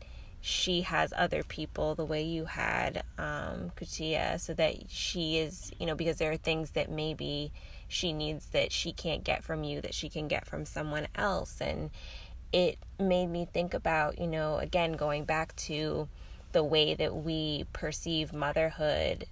she 0.46 0.82
has 0.82 1.14
other 1.16 1.42
people 1.42 1.96
the 1.96 2.04
way 2.04 2.22
you 2.22 2.44
had 2.44 3.02
um, 3.18 3.72
Kutia, 3.78 4.38
so 4.42 4.54
that 4.54 4.76
she 4.90 5.38
is 5.38 5.72
you 5.80 5.86
know 5.86 5.96
because 5.96 6.18
there 6.18 6.34
are 6.34 6.38
things 6.38 6.72
that 6.72 6.92
maybe 6.92 7.54
she 7.88 8.12
needs 8.12 8.48
that 8.48 8.74
she 8.74 8.92
can't 8.92 9.24
get 9.24 9.42
from 9.42 9.64
you 9.64 9.80
that 9.80 9.94
she 9.94 10.10
can 10.10 10.28
get 10.28 10.46
from 10.46 10.66
someone 10.66 11.08
else, 11.16 11.62
and 11.62 11.92
it 12.52 12.78
made 13.00 13.28
me 13.28 13.48
think 13.54 13.74
about 13.74 14.20
you 14.20 14.28
know 14.28 14.58
again 14.58 14.92
going 14.92 15.24
back 15.24 15.56
to 15.56 16.10
the 16.52 16.62
way 16.62 16.94
that 16.94 17.16
we 17.16 17.66
perceive 17.72 18.34
motherhood 18.34 19.26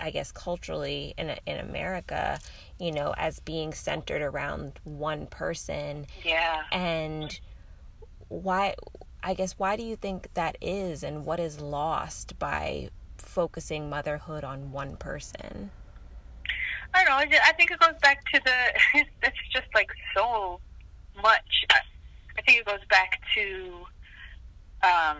I 0.00 0.10
guess 0.10 0.30
culturally 0.30 1.12
in 1.18 1.36
in 1.44 1.58
America, 1.58 2.38
you 2.78 2.92
know, 2.92 3.14
as 3.16 3.40
being 3.40 3.74
centered 3.74 4.22
around 4.22 4.78
one 4.84 5.26
person. 5.26 6.06
Yeah. 6.24 6.62
And 6.70 7.38
why 8.28 8.76
I 9.22 9.34
guess 9.34 9.52
why 9.58 9.76
do 9.76 9.82
you 9.82 9.96
think 9.96 10.32
that 10.34 10.56
is 10.60 11.02
and 11.02 11.24
what 11.24 11.40
is 11.40 11.60
lost 11.60 12.38
by 12.38 12.90
focusing 13.18 13.90
motherhood 13.90 14.44
on 14.44 14.72
one 14.72 14.96
person? 14.96 15.70
I 16.94 17.04
don't 17.04 17.30
know. 17.30 17.38
I 17.44 17.52
think 17.52 17.70
it 17.70 17.78
goes 17.78 17.98
back 18.02 18.24
to 18.32 18.40
the. 18.44 19.04
It's 19.22 19.36
just 19.52 19.66
like 19.74 19.90
so 20.16 20.60
much. 21.22 21.64
I 21.70 22.42
think 22.42 22.60
it 22.60 22.66
goes 22.66 22.84
back 22.88 23.20
to 23.34 23.86
um, 24.82 25.18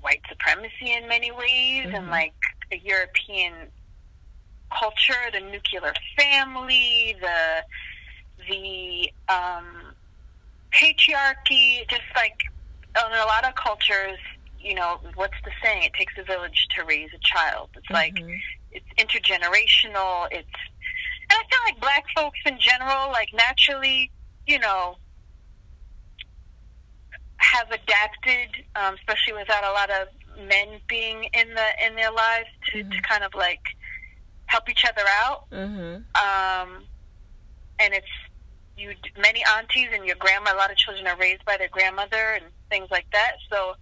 white 0.00 0.20
supremacy 0.28 0.92
in 0.92 1.08
many 1.08 1.30
ways, 1.30 1.86
mm-hmm. 1.86 1.94
and 1.94 2.10
like 2.10 2.34
the 2.70 2.78
European 2.78 3.52
culture, 4.76 5.30
the 5.32 5.40
nuclear 5.40 5.94
family, 6.18 7.16
the 7.20 7.62
the 8.48 9.12
um, 9.32 9.94
patriarchy, 10.72 11.88
just 11.88 12.02
like 12.14 12.42
in 13.04 13.12
a 13.12 13.24
lot 13.26 13.46
of 13.46 13.54
cultures, 13.54 14.18
you 14.60 14.74
know, 14.74 15.00
what's 15.14 15.34
the 15.44 15.50
saying? 15.62 15.82
It 15.84 15.94
takes 15.94 16.14
a 16.18 16.24
village 16.24 16.66
to 16.76 16.84
raise 16.84 17.10
a 17.14 17.18
child. 17.20 17.70
It's 17.76 17.86
mm-hmm. 17.86 17.94
like 17.94 18.40
it's 18.72 18.86
intergenerational. 18.98 20.28
It's 20.30 20.48
and 21.28 21.32
I 21.32 21.42
feel 21.50 21.60
like 21.66 21.80
black 21.80 22.04
folks 22.14 22.38
in 22.46 22.58
general, 22.58 23.10
like 23.10 23.28
naturally, 23.34 24.10
you 24.46 24.58
know, 24.58 24.96
have 27.38 27.70
adapted, 27.70 28.64
um, 28.76 28.94
especially 28.94 29.34
without 29.34 29.64
a 29.64 29.72
lot 29.72 29.90
of 29.90 30.08
men 30.48 30.80
being 30.88 31.24
in 31.32 31.54
the 31.54 31.86
in 31.86 31.96
their 31.96 32.12
lives 32.12 32.48
to, 32.70 32.78
mm-hmm. 32.78 32.90
to 32.90 33.02
kind 33.02 33.24
of 33.24 33.34
like 33.34 33.62
help 34.46 34.68
each 34.68 34.84
other 34.84 35.02
out. 35.20 35.50
Mm-hmm. 35.50 35.96
Um, 36.14 36.84
and 37.78 37.94
it's 37.94 38.06
you 38.76 38.94
many 39.18 39.42
aunties 39.56 39.88
and 39.92 40.04
your 40.04 40.16
grandma. 40.16 40.54
A 40.54 40.56
lot 40.56 40.70
of 40.70 40.76
children 40.76 41.06
are 41.06 41.16
raised 41.16 41.44
by 41.44 41.56
their 41.56 41.68
grandmother 41.68 42.34
and 42.34 42.44
things 42.70 42.88
like 42.90 43.06
that. 43.12 43.36
So, 43.50 43.74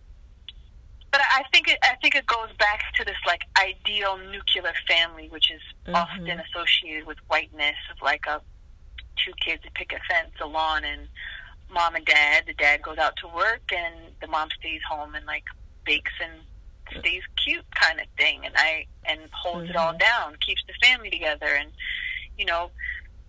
but 1.10 1.20
I 1.20 1.42
think 1.52 1.68
it, 1.68 1.78
I 1.82 1.96
think 2.00 2.14
it 2.14 2.26
goes 2.26 2.48
back 2.58 2.92
to 2.96 3.04
this 3.04 3.16
like 3.26 3.42
ideal 3.58 4.18
nuclear 4.18 4.72
family, 4.86 5.28
which 5.28 5.50
is 5.50 5.60
mm-hmm. 5.86 5.94
often 5.94 6.40
associated 6.40 7.06
with 7.06 7.18
whiteness 7.28 7.76
of 7.92 8.02
like 8.02 8.22
a 8.26 8.40
two 9.16 9.32
kids 9.44 9.62
that 9.62 9.74
pick 9.74 9.92
a 9.92 10.00
fence, 10.12 10.32
a 10.40 10.46
lawn, 10.46 10.84
and 10.84 11.08
mom 11.70 11.94
and 11.94 12.04
dad. 12.04 12.44
The 12.46 12.54
dad 12.54 12.82
goes 12.82 12.98
out 12.98 13.16
to 13.16 13.28
work, 13.28 13.72
and 13.74 13.94
the 14.20 14.26
mom 14.26 14.48
stays 14.58 14.80
home 14.88 15.14
and 15.14 15.26
like 15.26 15.44
bakes 15.84 16.12
and 16.22 16.32
stays 17.00 17.22
cute 17.42 17.64
kind 17.74 17.98
of 17.98 18.06
thing 18.18 18.40
and 18.44 18.54
I 18.56 18.86
and 19.04 19.20
holds 19.32 19.62
mm-hmm. 19.62 19.70
it 19.70 19.76
all 19.76 19.92
mm-hmm. 19.92 19.98
down, 19.98 20.36
keeps 20.44 20.62
the 20.66 20.74
family 20.86 21.10
together 21.10 21.46
and 21.46 21.70
you 22.38 22.44
know, 22.44 22.70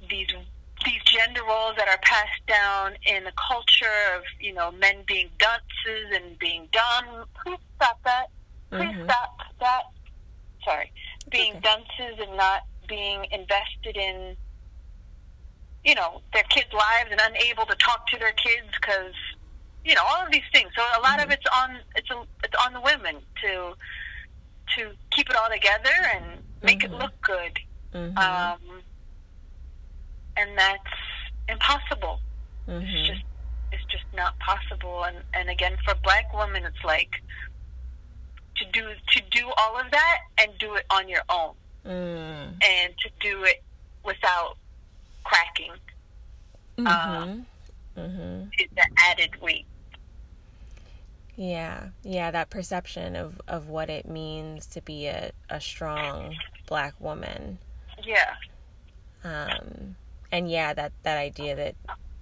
these 0.10 0.28
these 0.86 1.02
gender 1.04 1.42
roles 1.48 1.76
that 1.78 1.88
are 1.88 2.00
passed 2.02 2.46
down 2.48 2.94
in 3.06 3.24
the 3.24 3.34
culture 3.34 4.16
of, 4.16 4.24
you 4.40 4.54
know, 4.54 4.72
men 4.72 4.98
being 5.08 5.30
dunces 5.40 6.12
and 6.14 6.38
being 6.40 6.68
dumb. 6.72 7.26
Please 7.44 7.58
stop 7.76 8.00
that. 8.04 8.28
Please 8.70 8.84
mm-hmm. 8.84 9.06
stop 9.06 9.38
that. 9.60 9.84
Sorry. 10.64 10.92
Being 11.30 11.54
okay. 11.54 11.62
dunces 11.62 12.26
and 12.28 12.38
not 12.38 12.62
being 12.88 13.26
invested 13.32 13.98
in 13.98 14.38
you 15.86 15.94
know 15.94 16.22
their 16.34 16.44
kids' 16.44 16.74
lives 16.74 17.12
and 17.12 17.22
unable 17.24 17.66
to 17.66 17.76
talk 17.76 18.08
to 18.08 18.18
their 18.18 18.34
kids 18.34 18.68
because 18.82 19.14
you 19.86 19.94
know 19.94 20.02
all 20.08 20.26
of 20.26 20.32
these 20.32 20.48
things. 20.52 20.72
So 20.76 20.82
a 20.82 21.02
lot 21.02 21.20
mm-hmm. 21.20 21.30
of 21.30 21.32
it's 21.32 21.46
on 21.56 21.78
it's 21.96 22.10
a, 22.10 22.24
it's 22.44 22.56
on 22.66 22.74
the 22.74 22.82
women 22.82 23.18
to 23.44 23.74
to 24.78 24.92
keep 25.12 25.30
it 25.30 25.36
all 25.36 25.50
together 25.50 25.94
and 26.16 26.26
make 26.64 26.80
mm-hmm. 26.80 26.94
it 26.94 26.98
look 26.98 27.14
good. 27.22 27.60
Mm-hmm. 27.94 28.18
Um, 28.18 28.82
and 30.38 30.58
that's 30.58 30.84
impossible. 31.50 32.20
It's 32.68 32.86
mm-hmm. 32.86 33.06
just 33.06 33.24
it's 33.72 33.84
just 33.86 34.06
not 34.16 34.38
possible. 34.40 35.04
And 35.04 35.18
and 35.34 35.50
again, 35.50 35.78
for 35.86 35.96
black 36.04 36.34
women, 36.34 36.66
it's 36.66 36.84
like 36.84 37.22
to 38.58 38.66
do 38.72 38.94
to 39.14 39.22
do 39.32 39.52
all 39.58 39.80
of 39.80 39.92
that 39.92 40.20
and 40.40 40.52
do 40.60 40.76
it 40.76 40.86
on 40.90 41.08
your 41.10 41.24
own, 41.30 41.54
mm. 41.86 42.54
and 42.64 42.94
to 43.00 43.10
do 43.20 43.44
it 43.44 43.64
without 44.04 44.58
cracking. 45.24 45.72
Mm-hmm. 46.78 46.88
Um, 46.88 47.46
mm-hmm. 47.98 48.48
Is 48.60 48.70
the 48.76 48.88
added 48.98 49.42
weight. 49.42 49.66
Yeah, 51.38 51.90
yeah, 52.04 52.32
that 52.32 52.50
perception 52.50 53.16
of, 53.18 53.42
of 53.48 53.68
what 53.68 53.90
it 53.90 54.08
means 54.08 54.68
to 54.68 54.82
be 54.82 55.08
a, 55.08 55.32
a 55.50 55.60
strong 55.60 56.36
black 56.66 56.94
woman. 57.00 57.58
Yeah. 58.06 58.36
Um, 59.24 59.96
and 60.32 60.50
yeah, 60.50 60.74
that, 60.74 60.92
that 61.04 61.18
idea 61.18 61.56
that, 61.56 61.76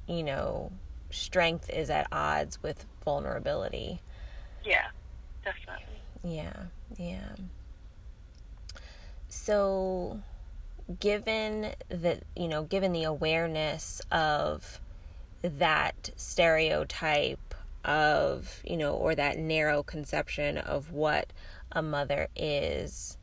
you 0.08 0.24
know, 0.24 0.72
strength 1.10 1.70
is 1.70 1.90
at 1.90 2.08
odds 2.12 2.62
with 2.62 2.86
vulnerability. 3.04 4.02
Yeah, 4.64 4.88
definitely. 5.44 6.02
Yeah, 6.24 6.54
yeah. 6.98 7.36
So, 9.28 10.22
given 11.00 11.74
that, 11.90 12.24
you 12.36 12.48
know, 12.48 12.64
given 12.64 12.94
the 12.94 13.04
awareness 13.04 14.02
of 14.12 14.80
that 15.42 16.12
stereotype 16.16 17.54
of, 17.84 18.62
you 18.66 18.78
know, 18.78 18.94
or 18.94 19.16
that 19.16 19.38
narrow 19.38 19.84
conception 19.84 20.58
of 20.58 20.92
what 20.92 21.34
a 21.72 21.82
mother 21.82 22.30
is, 22.36 23.18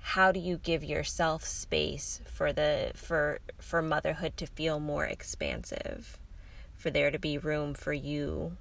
how 0.00 0.32
do 0.32 0.40
you 0.40 0.58
give 0.58 0.82
yourself 0.82 1.44
space 1.44 2.20
for 2.26 2.52
the 2.52 2.92
for 2.94 3.40
for 3.58 3.82
motherhood 3.82 4.36
to 4.38 4.46
feel 4.46 4.80
more 4.80 5.04
expansive? 5.04 6.18
For 6.76 6.90
there 6.90 7.10
to 7.10 7.18
be 7.18 7.36
room 7.36 7.74
for 7.74 7.92
you 7.92 8.56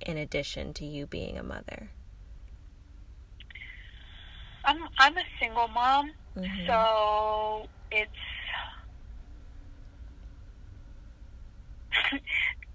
in 0.00 0.16
addition 0.16 0.72
to 0.74 0.84
you 0.84 1.06
being 1.06 1.36
a 1.36 1.42
mother? 1.42 1.90
I'm 4.64 4.78
I'm 4.98 5.16
a 5.16 5.24
single 5.40 5.68
mom, 5.68 6.12
mm-hmm. 6.36 6.66
so 6.66 7.68
it's 7.90 8.10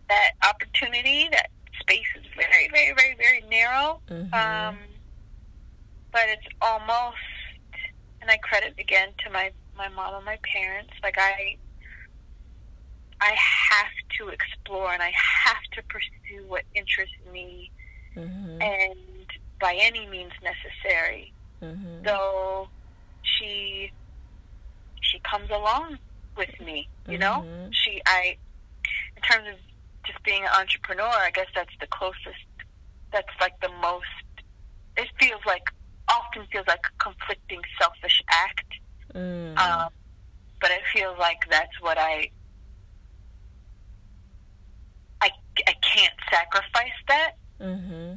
that 0.09 0.31
opportunity 0.47 1.29
that 1.31 1.49
space 1.79 2.05
is 2.15 2.25
very, 2.35 2.69
very, 2.69 2.93
very, 2.93 3.15
very 3.15 3.43
narrow. 3.49 4.01
Mm-hmm. 4.09 4.33
Um, 4.33 4.77
but 6.11 6.23
it's 6.27 6.47
almost, 6.61 7.17
and 8.21 8.29
I 8.29 8.37
credit 8.37 8.75
again 8.77 9.09
to 9.25 9.31
my 9.31 9.51
my 9.77 9.89
mom 9.89 10.15
and 10.15 10.25
my 10.25 10.37
parents. 10.43 10.91
Like 11.01 11.17
I, 11.17 11.57
I 13.21 13.33
have 13.71 13.93
to 14.19 14.29
explore 14.29 14.91
and 14.91 15.01
I 15.01 15.11
have 15.45 15.63
to 15.73 15.83
pursue 15.83 16.45
what 16.47 16.63
interests 16.75 17.15
me, 17.31 17.71
mm-hmm. 18.15 18.61
and 18.61 19.25
by 19.59 19.77
any 19.79 20.05
means 20.07 20.33
necessary. 20.43 21.33
Mm-hmm. 21.61 22.05
So 22.05 22.69
she 23.23 23.91
she 25.01 25.19
comes 25.19 25.49
along 25.49 25.97
with 26.37 26.59
me. 26.59 26.87
You 27.07 27.17
know, 27.17 27.45
mm-hmm. 27.45 27.71
she 27.71 28.01
I 28.05 28.37
in 29.15 29.21
terms 29.23 29.47
of 29.47 29.55
just 30.05 30.23
being 30.23 30.43
an 30.43 30.49
entrepreneur, 30.57 31.05
I 31.07 31.31
guess 31.33 31.47
that's 31.55 31.73
the 31.79 31.87
closest. 31.87 32.45
That's 33.11 33.27
like 33.41 33.59
the 33.61 33.69
most. 33.81 34.05
It 34.97 35.07
feels 35.19 35.41
like 35.45 35.63
often 36.09 36.45
feels 36.51 36.67
like 36.67 36.85
a 36.85 37.03
conflicting, 37.03 37.61
selfish 37.79 38.21
act. 38.29 38.73
Mm. 39.13 39.57
Um, 39.57 39.89
but 40.61 40.71
it 40.71 40.81
feels 40.93 41.17
like 41.17 41.49
that's 41.49 41.79
what 41.81 41.97
I. 41.97 42.29
I 45.21 45.29
I 45.67 45.73
can't 45.81 46.13
sacrifice 46.31 46.99
that. 47.07 47.31
Mm-hmm. 47.59 48.13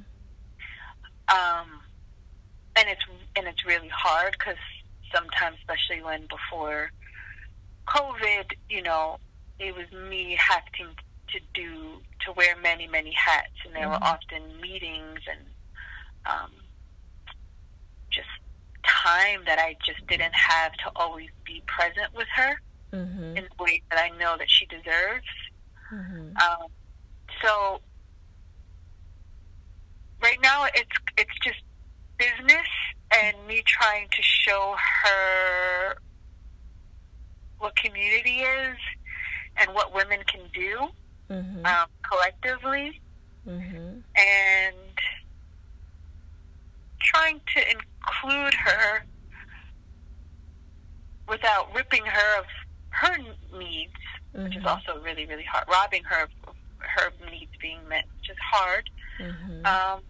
Um, 1.29 1.81
and 2.77 2.89
it's 2.89 3.03
and 3.37 3.47
it's 3.47 3.65
really 3.65 3.89
hard 3.89 4.37
because 4.39 4.57
sometimes, 5.15 5.57
especially 5.61 6.03
when 6.03 6.27
before 6.27 6.91
COVID, 7.89 8.53
you 8.69 8.83
know, 8.83 9.19
it 9.59 9.75
was 9.75 9.91
me 9.93 10.37
having 10.39 10.95
to 11.29 11.41
do 11.55 12.01
to 12.27 12.33
wear 12.33 12.57
many 12.57 12.87
many 12.87 13.13
hats, 13.13 13.53
and 13.65 13.75
there 13.75 13.83
mm-hmm. 13.83 13.93
were 13.93 14.09
often 14.09 14.61
meetings 14.61 15.21
and 15.31 15.41
um, 16.27 16.51
time 19.05 19.41
that 19.47 19.59
I 19.59 19.77
just 19.85 20.07
didn't 20.07 20.35
have 20.35 20.73
to 20.85 20.93
always 20.97 21.29
be 21.45 21.63
present 21.67 22.15
with 22.15 22.29
her 22.35 22.61
mm-hmm. 22.93 23.37
in 23.37 23.45
the 23.45 23.63
way 23.63 23.83
that 23.91 23.99
I 23.99 24.17
know 24.19 24.37
that 24.39 24.51
she 24.51 24.67
deserves. 24.67 25.27
Mm-hmm. 25.93 26.37
Um, 26.37 26.69
so 27.43 27.81
right 30.23 30.39
now 30.43 30.67
it's 30.75 30.97
it's 31.17 31.39
just 31.43 31.63
business 32.19 32.69
and 33.13 33.37
me 33.47 33.63
trying 33.67 34.09
to 34.09 34.23
show 34.23 34.77
her 35.05 35.97
what 37.59 37.77
community 37.77 38.41
is 38.41 38.77
and 39.57 39.75
what 39.75 39.95
women 39.95 40.21
can 40.27 40.41
do 40.53 40.89
mm-hmm. 41.31 41.67
um, 41.67 41.87
collectively, 42.09 43.01
mm-hmm. 43.47 43.99
and 44.17 44.77
trying 47.01 47.41
to 47.55 47.71
include 48.07 48.55
her 48.55 49.05
without 51.29 51.75
ripping 51.75 52.05
her 52.05 52.41
of 52.41 52.47
her 52.91 53.17
needs, 53.59 53.93
mm-hmm. 54.35 54.45
which 54.45 54.57
is 54.57 54.63
mm-hmm. 54.63 54.69
also 54.69 55.01
really, 55.03 55.27
really 55.27 55.45
hard. 55.45 55.65
Robbing 55.69 56.05
her 56.05 56.25
of 56.25 56.31
her 56.79 57.13
needs 57.31 57.53
being 57.61 57.81
met, 57.89 58.05
which 58.19 58.31
is 58.31 58.37
hard. 58.51 58.89
Mm-hmm. 59.21 59.67
Um, 59.67 60.01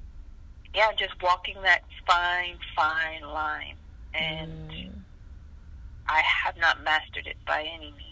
yeah, 0.74 0.90
just 0.98 1.20
walking 1.22 1.57
that 1.62 1.83
fine, 2.07 2.57
fine 2.74 3.22
line, 3.22 3.76
and 4.14 4.70
mm. 4.70 4.90
I 6.09 6.22
have 6.22 6.57
not 6.57 6.83
mastered 6.83 7.26
it 7.26 7.37
by 7.46 7.62
any 7.62 7.92
means. 7.92 8.09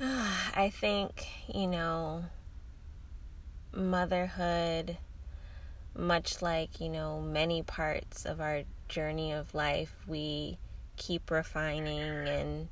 I 0.54 0.70
think, 0.70 1.26
you 1.52 1.66
know, 1.66 2.24
motherhood, 3.72 4.98
much 5.96 6.42
like, 6.42 6.80
you 6.80 6.88
know, 6.88 7.20
many 7.20 7.62
parts 7.62 8.24
of 8.24 8.40
our 8.40 8.62
journey 8.88 9.32
of 9.32 9.54
life, 9.54 9.94
we 10.06 10.58
keep 10.96 11.30
refining 11.30 12.28
and 12.28 12.68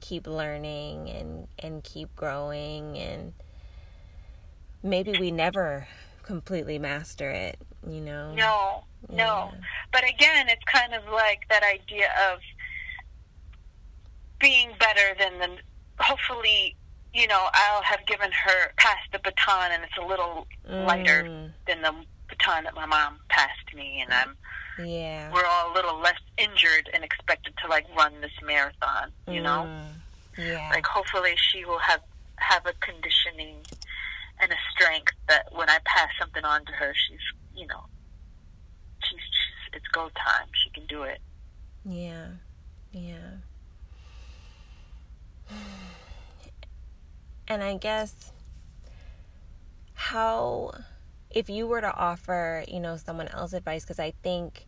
keep 0.00 0.26
learning 0.26 1.08
and, 1.10 1.48
and 1.58 1.84
keep 1.84 2.14
growing 2.16 2.96
and 2.98 3.32
maybe 4.82 5.12
we 5.18 5.30
never 5.30 5.86
completely 6.22 6.78
master 6.78 7.30
it, 7.30 7.58
you 7.86 8.00
know? 8.00 8.34
No, 8.34 8.84
yeah. 9.08 9.16
no. 9.16 9.52
But 9.92 10.04
again, 10.08 10.48
it's 10.48 10.64
kind 10.64 10.94
of 10.94 11.02
like 11.12 11.40
that 11.48 11.62
idea 11.62 12.08
of 12.32 12.38
being 14.38 14.70
better 14.78 15.14
than 15.18 15.38
the, 15.38 15.58
hopefully, 16.02 16.76
you 17.12 17.26
know, 17.26 17.48
I'll 17.52 17.82
have 17.82 18.06
given 18.06 18.30
her, 18.32 18.72
passed 18.76 19.10
the 19.12 19.18
baton 19.18 19.72
and 19.72 19.84
it's 19.84 19.96
a 20.00 20.06
little 20.06 20.46
mm. 20.68 20.86
lighter 20.86 21.52
than 21.66 21.82
the 21.82 21.94
baton 22.30 22.64
that 22.64 22.74
my 22.74 22.86
mom 22.86 23.18
passed 23.28 23.74
me 23.74 24.02
and 24.02 24.12
I'm, 24.12 24.36
yeah. 24.86 25.30
We're 25.32 25.44
all 25.44 25.72
a 25.72 25.74
little 25.74 25.98
less 26.00 26.18
injured 26.38 26.88
and 26.94 27.04
expected 27.04 27.52
to 27.62 27.68
like 27.68 27.86
run 27.96 28.20
this 28.20 28.32
marathon, 28.42 29.12
you 29.26 29.40
mm. 29.40 29.42
know? 29.42 29.82
Yeah. 30.38 30.70
Like 30.70 30.86
hopefully 30.86 31.34
she 31.36 31.64
will 31.64 31.78
have 31.78 32.00
have 32.36 32.64
a 32.64 32.72
conditioning 32.80 33.56
and 34.40 34.50
a 34.50 34.56
strength 34.72 35.12
that 35.28 35.48
when 35.52 35.68
I 35.68 35.78
pass 35.84 36.08
something 36.18 36.44
on 36.44 36.64
to 36.64 36.72
her, 36.72 36.94
she's 36.94 37.20
you 37.54 37.66
know, 37.66 37.84
she's, 39.02 39.18
she's 39.18 39.74
it's 39.74 39.88
go 39.88 40.08
time. 40.16 40.46
She 40.64 40.70
can 40.70 40.86
do 40.86 41.02
it. 41.02 41.20
Yeah, 41.84 42.28
yeah. 42.92 43.36
And 47.48 47.64
I 47.64 47.78
guess 47.78 48.30
how 49.94 50.72
if 51.30 51.48
you 51.48 51.66
were 51.66 51.80
to 51.80 51.94
offer, 51.94 52.64
you 52.66 52.80
know, 52.80 52.96
someone 52.96 53.28
else 53.28 53.52
advice 53.52 53.84
because 53.84 54.00
I 54.00 54.12
think 54.22 54.66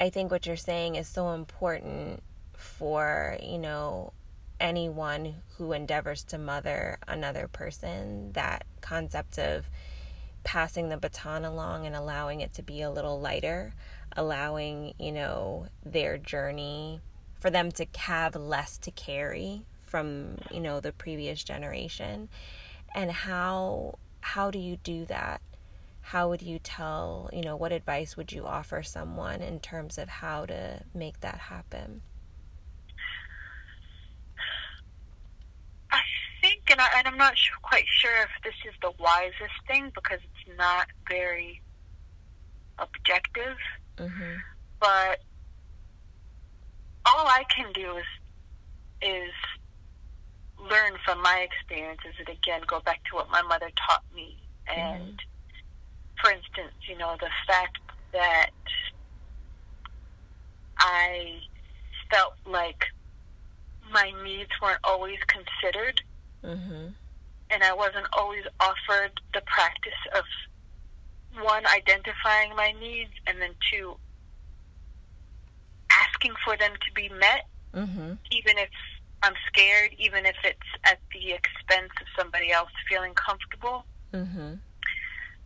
I 0.00 0.10
think 0.10 0.30
what 0.30 0.46
you're 0.46 0.56
saying 0.56 0.94
is 0.94 1.08
so 1.08 1.30
important 1.32 2.22
for, 2.56 3.36
you 3.42 3.58
know, 3.58 4.12
anyone 4.60 5.36
who 5.56 5.72
endeavors 5.72 6.22
to 6.24 6.38
mother 6.38 6.98
another 7.06 7.48
person, 7.48 8.32
that 8.32 8.64
concept 8.80 9.38
of 9.38 9.68
passing 10.44 10.88
the 10.88 10.96
baton 10.96 11.44
along 11.44 11.86
and 11.86 11.96
allowing 11.96 12.40
it 12.40 12.54
to 12.54 12.62
be 12.62 12.82
a 12.82 12.90
little 12.90 13.20
lighter, 13.20 13.74
allowing, 14.16 14.94
you 14.98 15.12
know, 15.12 15.66
their 15.84 16.16
journey 16.16 17.00
for 17.40 17.50
them 17.50 17.70
to 17.72 17.86
have 17.96 18.34
less 18.36 18.78
to 18.78 18.90
carry 18.92 19.62
from, 19.82 20.38
you 20.50 20.60
know, 20.60 20.80
the 20.80 20.92
previous 20.92 21.42
generation. 21.42 22.28
And 22.94 23.10
how 23.10 23.98
how 24.20 24.50
do 24.50 24.58
you 24.58 24.76
do 24.76 25.04
that? 25.06 25.40
How 26.08 26.30
would 26.30 26.40
you 26.40 26.58
tell, 26.58 27.28
you 27.34 27.42
know, 27.42 27.54
what 27.54 27.70
advice 27.70 28.16
would 28.16 28.32
you 28.32 28.46
offer 28.46 28.82
someone 28.82 29.42
in 29.42 29.60
terms 29.60 29.98
of 29.98 30.08
how 30.08 30.46
to 30.46 30.82
make 30.94 31.20
that 31.20 31.36
happen? 31.36 32.00
I 35.92 36.00
think, 36.40 36.62
and, 36.70 36.80
I, 36.80 36.88
and 36.96 37.08
I'm 37.08 37.18
not 37.18 37.36
sure, 37.36 37.58
quite 37.60 37.84
sure 38.00 38.22
if 38.22 38.30
this 38.42 38.54
is 38.66 38.74
the 38.80 38.90
wisest 38.98 39.52
thing 39.66 39.92
because 39.94 40.20
it's 40.24 40.56
not 40.56 40.86
very 41.10 41.60
objective. 42.78 43.58
Mm-hmm. 43.98 44.36
But 44.80 45.20
all 47.04 47.26
I 47.26 47.44
can 47.54 47.70
do 47.74 47.98
is 47.98 48.06
is 49.02 49.34
learn 50.58 50.94
from 51.04 51.20
my 51.22 51.46
experiences, 51.46 52.14
and 52.18 52.30
again 52.30 52.62
go 52.66 52.80
back 52.80 53.04
to 53.10 53.16
what 53.16 53.28
my 53.28 53.42
mother 53.42 53.70
taught 53.86 54.04
me. 54.14 54.38
And 54.66 55.02
mm-hmm. 55.02 55.37
For 56.20 56.30
instance, 56.30 56.74
you 56.88 56.96
know, 56.96 57.16
the 57.20 57.30
fact 57.46 57.78
that 58.12 58.50
I 60.78 61.40
felt 62.10 62.34
like 62.46 62.84
my 63.92 64.12
needs 64.24 64.50
weren't 64.62 64.80
always 64.84 65.18
considered 65.26 66.02
Mm-hmm. 66.44 66.88
And 67.50 67.62
I 67.62 67.72
wasn't 67.72 68.06
always 68.12 68.44
offered 68.60 69.20
the 69.32 69.40
practice 69.46 69.92
of 70.14 70.24
one, 71.42 71.64
identifying 71.66 72.54
my 72.56 72.72
needs, 72.80 73.12
and 73.26 73.40
then 73.40 73.54
two, 73.70 73.96
asking 75.90 76.34
for 76.44 76.56
them 76.56 76.72
to 76.72 76.94
be 76.94 77.08
met, 77.08 77.46
mm-hmm. 77.74 78.12
even 78.30 78.58
if 78.58 78.68
I'm 79.22 79.34
scared, 79.46 79.94
even 79.98 80.26
if 80.26 80.36
it's 80.44 80.58
at 80.84 80.98
the 81.12 81.32
expense 81.32 81.92
of 82.00 82.06
somebody 82.16 82.52
else 82.52 82.70
feeling 82.88 83.14
comfortable. 83.14 83.84
Mm-hmm. 84.12 84.54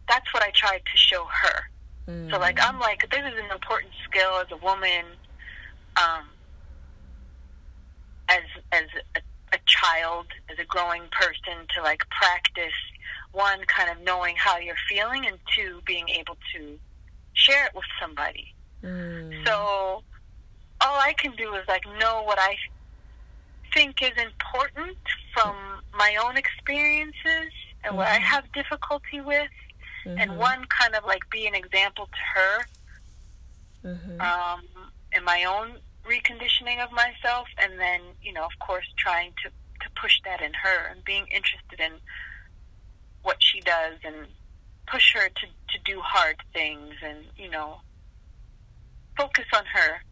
That's 0.08 0.32
what 0.34 0.42
I 0.42 0.50
tried 0.50 0.82
to 0.84 0.96
show 0.96 1.24
her. 1.24 1.70
Mm-hmm. 2.08 2.30
So, 2.30 2.38
like, 2.38 2.58
I'm 2.60 2.78
like, 2.80 3.08
this 3.10 3.20
is 3.20 3.38
an 3.38 3.50
important 3.52 3.92
skill 4.04 4.40
as 4.40 4.50
a 4.50 4.56
woman, 4.56 5.04
um, 5.96 6.24
as 8.28 8.42
as 8.72 8.84
a 9.16 9.20
a 9.52 9.58
child, 9.66 10.26
as 10.50 10.58
a 10.58 10.64
growing 10.64 11.02
person, 11.10 11.66
to 11.74 11.82
like 11.82 12.02
practice 12.10 12.72
one, 13.32 13.60
kind 13.66 13.90
of 13.90 14.02
knowing 14.04 14.34
how 14.36 14.58
you're 14.58 14.74
feeling, 14.88 15.26
and 15.26 15.38
two, 15.54 15.80
being 15.86 16.08
able 16.08 16.36
to 16.54 16.78
share 17.34 17.66
it 17.66 17.74
with 17.74 17.84
somebody. 18.00 18.54
Mm. 18.82 19.46
So 19.46 20.02
all 20.80 21.00
I 21.00 21.14
can 21.16 21.34
do 21.36 21.54
is 21.54 21.66
like 21.68 21.84
know 21.98 22.22
what 22.24 22.38
I 22.40 22.56
think 23.72 24.02
is 24.02 24.12
important 24.22 24.98
from 25.32 25.56
my 25.96 26.16
own 26.22 26.36
experiences 26.36 27.52
and 27.84 27.96
what 27.96 28.06
I 28.06 28.16
mm-hmm. 28.16 28.24
have 28.24 28.52
difficulty 28.52 29.20
with, 29.20 29.48
mm-hmm. 30.04 30.18
and 30.18 30.38
one 30.38 30.64
kind 30.66 30.94
of 30.94 31.04
like 31.04 31.28
be 31.30 31.46
an 31.46 31.54
example 31.54 32.06
to 32.06 32.40
her 32.40 32.66
mm-hmm. 33.84 34.20
um, 34.20 34.62
in 35.14 35.24
my 35.24 35.44
own 35.44 35.78
reconditioning 36.04 36.82
of 36.82 36.90
myself, 36.92 37.46
and 37.58 37.78
then 37.78 38.00
you 38.22 38.32
know, 38.32 38.44
of 38.44 38.52
course, 38.64 38.86
trying 38.96 39.32
to 39.42 39.50
to 39.50 39.90
push 40.00 40.20
that 40.24 40.40
in 40.40 40.52
her 40.52 40.88
and 40.90 41.04
being 41.04 41.26
interested 41.26 41.80
in 41.80 41.92
what 43.22 43.36
she 43.40 43.60
does 43.60 43.94
and 44.04 44.14
push 44.86 45.14
her 45.14 45.28
to 45.28 45.46
to 45.70 45.78
do 45.84 46.00
hard 46.00 46.36
things 46.52 46.94
and 47.02 47.18
you 47.36 47.50
know 47.50 47.80
focus 49.16 49.46
on 49.54 49.64
her 49.64 50.02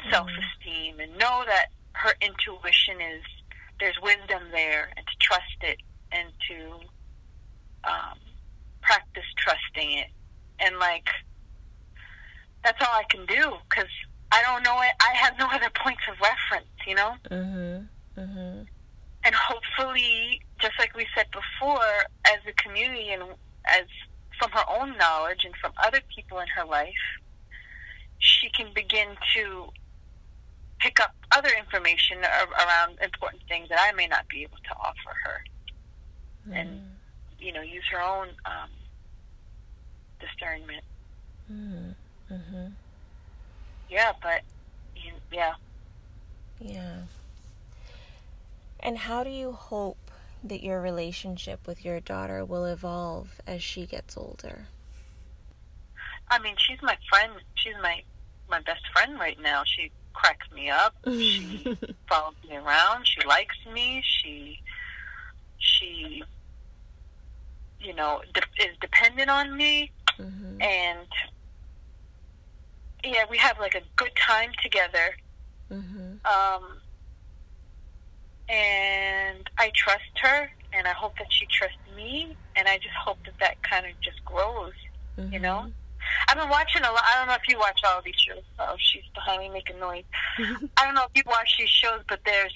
mm-hmm. 0.00 0.10
self 0.10 0.28
esteem 0.28 1.00
and 1.00 1.12
know 1.18 1.42
that 1.46 1.66
her 1.92 2.14
intuition 2.20 3.00
is 3.00 3.22
there's 3.78 3.96
wisdom 4.02 4.42
there 4.52 4.90
and 4.96 5.06
to 5.06 5.12
trust 5.20 5.56
it 5.62 5.78
and 6.12 6.28
to 6.48 6.72
um, 7.88 8.18
practice 8.90 9.30
trusting 9.38 9.98
it 9.98 10.08
and 10.58 10.76
like 10.80 11.08
that's 12.64 12.80
all 12.82 12.92
I 12.92 13.04
can 13.08 13.24
do 13.26 13.54
because 13.68 13.90
I 14.32 14.42
don't 14.42 14.64
know 14.64 14.80
it. 14.82 14.90
I 15.00 15.14
have 15.14 15.38
no 15.38 15.46
other 15.46 15.70
points 15.70 16.02
of 16.10 16.20
reference, 16.20 16.68
you 16.86 16.94
know. 16.96 17.16
Mhm. 17.30 17.88
Mhm. 18.16 18.66
And 19.22 19.34
hopefully, 19.34 20.42
just 20.58 20.76
like 20.78 20.94
we 20.94 21.06
said 21.14 21.30
before, 21.30 22.06
as 22.26 22.40
a 22.46 22.52
community 22.54 23.10
and 23.10 23.22
as 23.64 23.86
from 24.38 24.50
her 24.50 24.68
own 24.68 24.96
knowledge 24.98 25.44
and 25.44 25.54
from 25.56 25.72
other 25.78 26.00
people 26.14 26.40
in 26.40 26.48
her 26.48 26.64
life, 26.64 27.06
she 28.18 28.50
can 28.50 28.72
begin 28.72 29.16
to 29.34 29.72
pick 30.80 30.98
up 30.98 31.14
other 31.30 31.50
information 31.50 32.24
around 32.24 32.98
important 33.00 33.42
things 33.48 33.68
that 33.68 33.78
I 33.80 33.92
may 33.92 34.08
not 34.08 34.26
be 34.28 34.42
able 34.42 34.58
to 34.58 34.74
offer 34.76 35.14
her, 35.24 35.44
mm. 36.48 36.60
and 36.60 36.98
you 37.38 37.52
know, 37.52 37.62
use 37.62 37.86
her 37.88 38.00
own 38.02 38.28
um, 38.44 38.70
discernment. 40.20 40.84
Mm. 41.50 41.94
Mhm 42.30 42.72
yeah, 43.90 44.12
but 44.22 44.42
yeah. 45.32 45.54
Yeah. 46.60 47.00
And 48.78 48.98
how 48.98 49.24
do 49.24 49.30
you 49.30 49.52
hope 49.52 49.98
that 50.42 50.62
your 50.62 50.80
relationship 50.80 51.66
with 51.66 51.84
your 51.84 52.00
daughter 52.00 52.44
will 52.44 52.64
evolve 52.64 53.40
as 53.46 53.62
she 53.62 53.84
gets 53.84 54.16
older? 54.16 54.66
I 56.30 56.38
mean, 56.38 56.54
she's 56.56 56.80
my 56.82 56.96
friend. 57.08 57.32
She's 57.56 57.74
my 57.82 58.02
my 58.48 58.60
best 58.60 58.82
friend 58.92 59.18
right 59.18 59.38
now. 59.40 59.62
She 59.64 59.90
cracks 60.14 60.46
me 60.52 60.70
up. 60.70 60.94
She 61.04 61.76
follows 62.08 62.34
me 62.48 62.56
around. 62.56 63.06
She 63.06 63.26
likes 63.26 63.56
me. 63.72 64.02
She 64.04 64.60
she 65.58 66.22
you 67.80 67.94
know 67.94 68.22
de- 68.34 68.64
is 68.64 68.76
dependent 68.80 69.30
on 69.30 69.56
me, 69.56 69.90
mm-hmm. 70.20 70.62
and 70.62 71.08
yeah, 73.04 73.24
we 73.30 73.38
have 73.38 73.58
like 73.58 73.74
a 73.74 73.82
good 73.96 74.12
time 74.16 74.50
together. 74.62 75.16
Mm-hmm. 75.70 76.26
Um, 76.26 76.64
and 78.48 79.48
I 79.58 79.70
trust 79.74 80.18
her, 80.22 80.50
and 80.72 80.86
I 80.86 80.92
hope 80.92 81.16
that 81.18 81.32
she 81.32 81.46
trusts 81.46 81.78
me, 81.96 82.36
and 82.56 82.68
I 82.68 82.76
just 82.76 82.94
hope 82.94 83.18
that 83.24 83.34
that 83.40 83.62
kind 83.62 83.86
of 83.86 83.92
just 84.00 84.24
grows. 84.24 84.72
Mm-hmm. 85.16 85.32
You 85.32 85.38
know, 85.40 85.70
I've 86.28 86.36
been 86.36 86.48
watching 86.48 86.82
a 86.82 86.90
lot. 86.90 87.02
I 87.04 87.18
don't 87.18 87.28
know 87.28 87.34
if 87.34 87.48
you 87.48 87.58
watch 87.58 87.80
all 87.86 88.02
these 88.04 88.16
shows. 88.16 88.42
Oh, 88.58 88.74
she's 88.78 89.04
behind 89.14 89.40
me 89.42 89.48
making 89.50 89.78
noise. 89.78 90.04
I 90.76 90.84
don't 90.84 90.94
know 90.94 91.04
if 91.04 91.10
you 91.14 91.22
watch 91.26 91.56
these 91.58 91.68
shows, 91.68 92.00
but 92.08 92.20
there's 92.24 92.54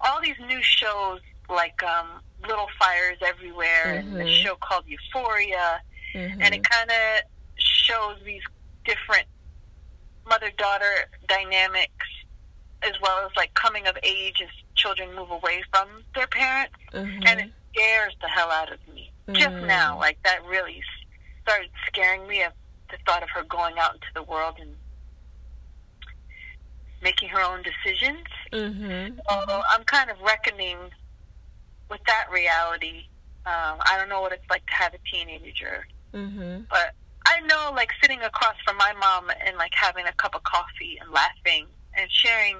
all 0.00 0.20
these 0.20 0.36
new 0.46 0.62
shows 0.62 1.20
like 1.48 1.82
um, 1.82 2.20
Little 2.42 2.68
Fires 2.78 3.18
Everywhere, 3.24 4.02
mm-hmm. 4.04 4.16
and 4.16 4.28
a 4.28 4.32
show 4.32 4.56
called 4.56 4.84
Euphoria, 4.86 5.80
mm-hmm. 6.14 6.40
and 6.40 6.54
it 6.54 6.68
kind 6.68 6.90
of 6.90 7.22
shows 7.56 8.16
these 8.24 8.42
different 8.84 9.26
mother 10.28 10.50
daughter 10.56 11.08
dynamics 11.28 12.06
as 12.82 12.92
well 13.02 13.24
as 13.24 13.30
like 13.36 13.52
coming 13.54 13.86
of 13.86 13.96
age 14.02 14.40
as 14.42 14.48
children 14.74 15.14
move 15.14 15.30
away 15.30 15.62
from 15.70 15.88
their 16.14 16.26
parents 16.26 16.74
mm-hmm. 16.92 17.22
and 17.26 17.40
it 17.40 17.50
scares 17.72 18.14
the 18.20 18.28
hell 18.28 18.50
out 18.50 18.72
of 18.72 18.78
me 18.94 19.10
just 19.32 19.48
mm. 19.48 19.66
now. 19.66 19.98
Like 19.98 20.18
that 20.24 20.44
really 20.44 20.82
started 21.42 21.70
scaring 21.86 22.26
me. 22.26 22.42
Of 22.42 22.52
the 22.90 22.98
thought 23.06 23.22
of 23.22 23.30
her 23.30 23.42
going 23.44 23.78
out 23.78 23.94
into 23.94 24.06
the 24.14 24.22
world 24.22 24.56
and 24.60 24.70
making 27.02 27.30
her 27.30 27.40
own 27.40 27.62
decisions. 27.62 28.26
Mm-hmm. 28.52 29.18
Although 29.30 29.62
I'm 29.72 29.84
kind 29.84 30.10
of 30.10 30.20
reckoning 30.20 30.76
with 31.90 32.00
that 32.06 32.26
reality. 32.30 33.06
Um, 33.46 33.78
I 33.86 33.96
don't 33.98 34.08
know 34.08 34.20
what 34.20 34.32
it's 34.32 34.48
like 34.48 34.66
to 34.66 34.72
have 34.72 34.94
a 34.94 34.98
teenager, 35.10 35.86
mm-hmm. 36.14 36.62
but 36.70 36.94
I 37.26 37.40
know, 37.40 37.72
like 37.74 37.90
sitting 38.02 38.20
across 38.22 38.54
from 38.64 38.76
my 38.76 38.92
mom 39.00 39.30
and 39.44 39.56
like 39.56 39.72
having 39.74 40.06
a 40.06 40.12
cup 40.12 40.34
of 40.34 40.42
coffee 40.44 40.98
and 41.00 41.10
laughing 41.10 41.66
and 41.96 42.10
sharing 42.10 42.58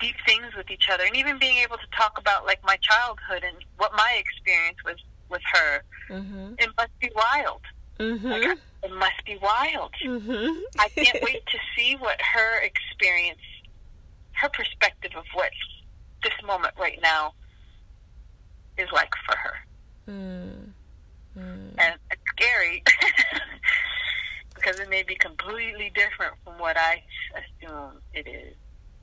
deep 0.00 0.14
things 0.26 0.54
with 0.56 0.70
each 0.70 0.88
other, 0.92 1.04
and 1.04 1.16
even 1.16 1.38
being 1.38 1.58
able 1.58 1.76
to 1.76 1.86
talk 1.96 2.18
about 2.18 2.46
like 2.46 2.62
my 2.64 2.76
childhood 2.76 3.42
and 3.44 3.56
what 3.76 3.92
my 3.96 4.20
experience 4.20 4.78
was 4.84 4.96
with 5.30 5.42
her. 5.52 5.82
Mm-hmm. 6.10 6.54
It 6.58 6.70
must 6.76 6.98
be 7.00 7.10
wild. 7.14 7.62
Mm-hmm. 7.98 8.28
Like, 8.28 8.58
it 8.82 8.92
must 8.92 9.24
be 9.26 9.36
wild. 9.42 9.92
Mm-hmm. 10.04 10.60
I 10.78 10.88
can't 10.88 11.18
wait 11.22 11.44
to 11.46 11.58
see 11.76 11.96
what 11.96 12.20
her 12.20 12.60
experience, 12.60 13.40
her 14.32 14.48
perspective 14.48 15.12
of 15.16 15.24
what 15.34 15.50
this 16.22 16.32
moment 16.46 16.74
right 16.78 16.98
now 17.02 17.34
is 18.76 18.88
like 18.92 19.12
for 19.26 19.36
her. 19.36 19.54
Mm. 20.08 20.37
Mm. 21.36 21.74
And 21.78 21.94
it's 22.10 22.22
scary 22.32 22.82
because 24.54 24.80
it 24.80 24.88
may 24.88 25.02
be 25.02 25.14
completely 25.16 25.92
different 25.94 26.34
from 26.44 26.58
what 26.58 26.76
I 26.76 27.02
assume 27.34 28.00
it 28.14 28.26
is. 28.28 28.54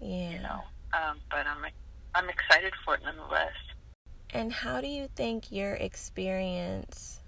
Yeah. 0.01 0.32
You 0.32 0.39
know, 0.39 0.61
um, 0.93 1.17
but 1.30 1.45
I'm 1.47 1.65
I'm 2.13 2.30
excited 2.30 2.73
for 2.84 2.95
it 2.95 3.01
nonetheless. 3.03 3.53
And 4.32 4.51
how 4.51 4.82
do 4.82 4.88
you 4.88 5.07
think 5.15 5.51
your 5.51 5.73
experience 5.73 7.21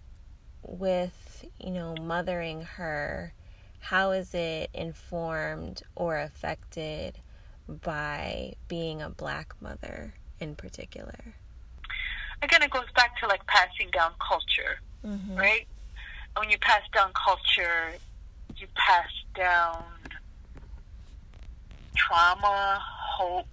with, 0.62 1.46
you 1.60 1.72
know, 1.72 1.96
mothering 2.02 2.62
her, 2.62 3.34
how 3.80 4.12
is 4.12 4.34
it 4.34 4.70
informed 4.74 5.84
or 5.96 6.18
affected 6.18 7.20
by 7.68 8.56
being 8.68 9.02
a 9.02 9.10
black 9.10 9.54
mother 9.62 10.14
in 10.40 10.56
particular? 10.56 11.36
Again, 12.42 12.62
it 12.62 12.72
goes 12.72 12.92
back 12.96 13.18
to 13.20 13.28
like 13.28 13.46
passing 13.48 13.90
down 13.92 14.12
culture, 14.26 14.80
mm-hmm. 15.06 15.36
right? 15.36 15.68
When 16.38 16.50
you 16.50 16.58
pass 16.60 16.82
down 16.94 17.12
culture, 17.14 17.98
you 18.56 18.68
pass 18.76 19.10
down 19.36 19.84
trauma, 21.96 22.80
hope, 23.18 23.46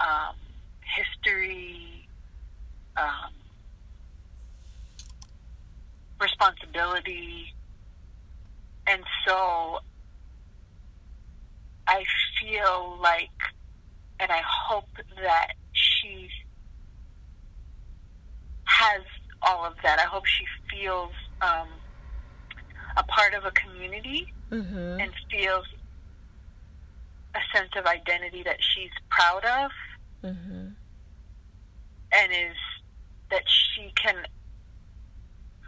um, 0.00 0.34
history, 0.82 2.06
um, 2.96 3.32
responsibility. 6.20 7.54
And 8.86 9.02
so 9.26 9.80
I 11.86 12.04
feel 12.40 12.98
like, 13.02 13.30
and 14.20 14.30
I 14.32 14.42
hope 14.44 14.88
that 15.22 15.52
she 15.72 16.28
has 18.64 19.02
all 19.42 19.64
of 19.64 19.74
that. 19.82 19.98
I 19.98 20.04
hope 20.04 20.26
she 20.26 20.44
feels 20.70 21.12
um, 21.40 21.68
a 22.96 23.02
part 23.04 23.34
of 23.34 23.44
a 23.44 23.50
community 23.52 24.32
mm-hmm. 24.50 25.00
and 25.00 25.10
feels 25.30 25.66
a 27.34 27.56
sense 27.56 27.70
of 27.76 27.86
identity 27.86 28.42
that 28.42 28.56
she's 28.60 28.90
proud 29.10 29.44
of 29.44 29.70
mm-hmm. 30.24 30.68
and 32.12 32.32
is 32.32 32.56
that 33.30 33.42
she 33.46 33.92
can 33.94 34.26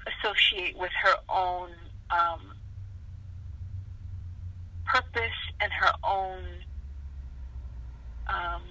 associate 0.07 0.77
with 0.77 0.91
her 1.03 1.15
own 1.29 1.71
um, 2.11 2.41
purpose 4.87 5.31
and 5.61 5.71
her 5.73 5.93
own 6.03 6.43
um, 8.29 8.63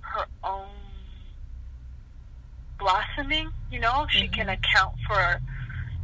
her 0.00 0.26
own 0.44 0.68
blossoming. 3.16 3.50
You 3.70 3.80
know, 3.80 3.90
mm-hmm. 3.90 4.18
she 4.18 4.28
can 4.28 4.48
account 4.48 4.94
for 5.06 5.40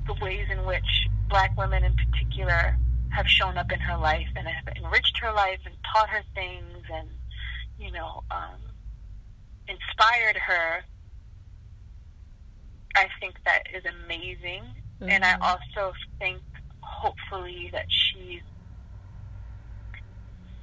the 0.07 0.15
ways 0.25 0.47
in 0.51 0.65
which 0.65 1.09
black 1.29 1.57
women, 1.57 1.85
in 1.85 1.95
particular, 1.95 2.77
have 3.11 3.29
shown 3.29 3.57
up 3.59 3.71
in 3.71 3.81
her 3.81 3.97
life 3.97 4.29
and 4.37 4.49
have 4.49 4.77
enriched 4.77 5.19
her 5.19 5.33
life 5.33 5.61
and 5.65 5.75
taught 5.95 6.09
her 6.09 6.23
things 6.35 6.85
and 6.93 7.09
you 7.79 7.93
know 7.93 8.23
um, 8.31 8.59
inspired 9.69 10.37
her 10.37 10.83
I 12.95 13.09
think 13.21 13.37
that 13.45 13.63
is 13.75 13.85
amazing. 14.05 14.65
Mm-hmm. 15.01 15.09
And 15.09 15.25
I 15.25 15.33
mm-hmm. 15.33 15.43
also 15.43 15.95
think, 16.19 16.41
hopefully, 16.81 17.71
that 17.73 17.87
she 17.89 18.43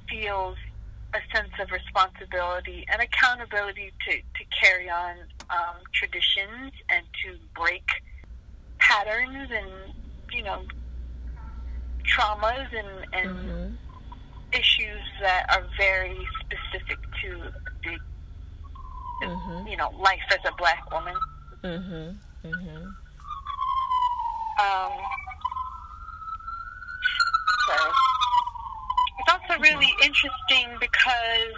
feels 0.08 0.56
a 1.12 1.36
sense 1.36 1.50
of 1.60 1.70
responsibility 1.70 2.86
and 2.90 3.02
accountability 3.02 3.92
to, 4.06 4.16
to 4.16 4.44
carry 4.60 4.88
on 4.88 5.16
um, 5.50 5.76
traditions 5.92 6.72
and 6.88 7.04
to 7.24 7.36
break 7.54 7.84
patterns 8.78 9.50
and, 9.50 9.94
you 10.32 10.42
know, 10.42 10.62
traumas 12.04 12.68
and, 12.72 13.06
and 13.12 13.30
mm-hmm. 13.30 13.74
issues 14.52 15.02
that 15.20 15.46
are 15.50 15.66
very 15.76 16.16
specific 16.40 16.98
to 17.22 17.42
the, 17.82 17.98
mm-hmm. 19.26 19.66
you 19.66 19.76
know, 19.76 19.90
life 19.98 20.20
as 20.30 20.38
a 20.46 20.54
black 20.56 20.90
woman. 20.92 21.14
Mm-hmm. 21.62 22.48
Mm-hmm. 22.48 22.86
Um. 24.60 24.92
So 27.66 27.92
it's 29.20 29.32
also 29.32 29.60
really 29.60 29.92
interesting 30.02 30.76
because 30.80 31.54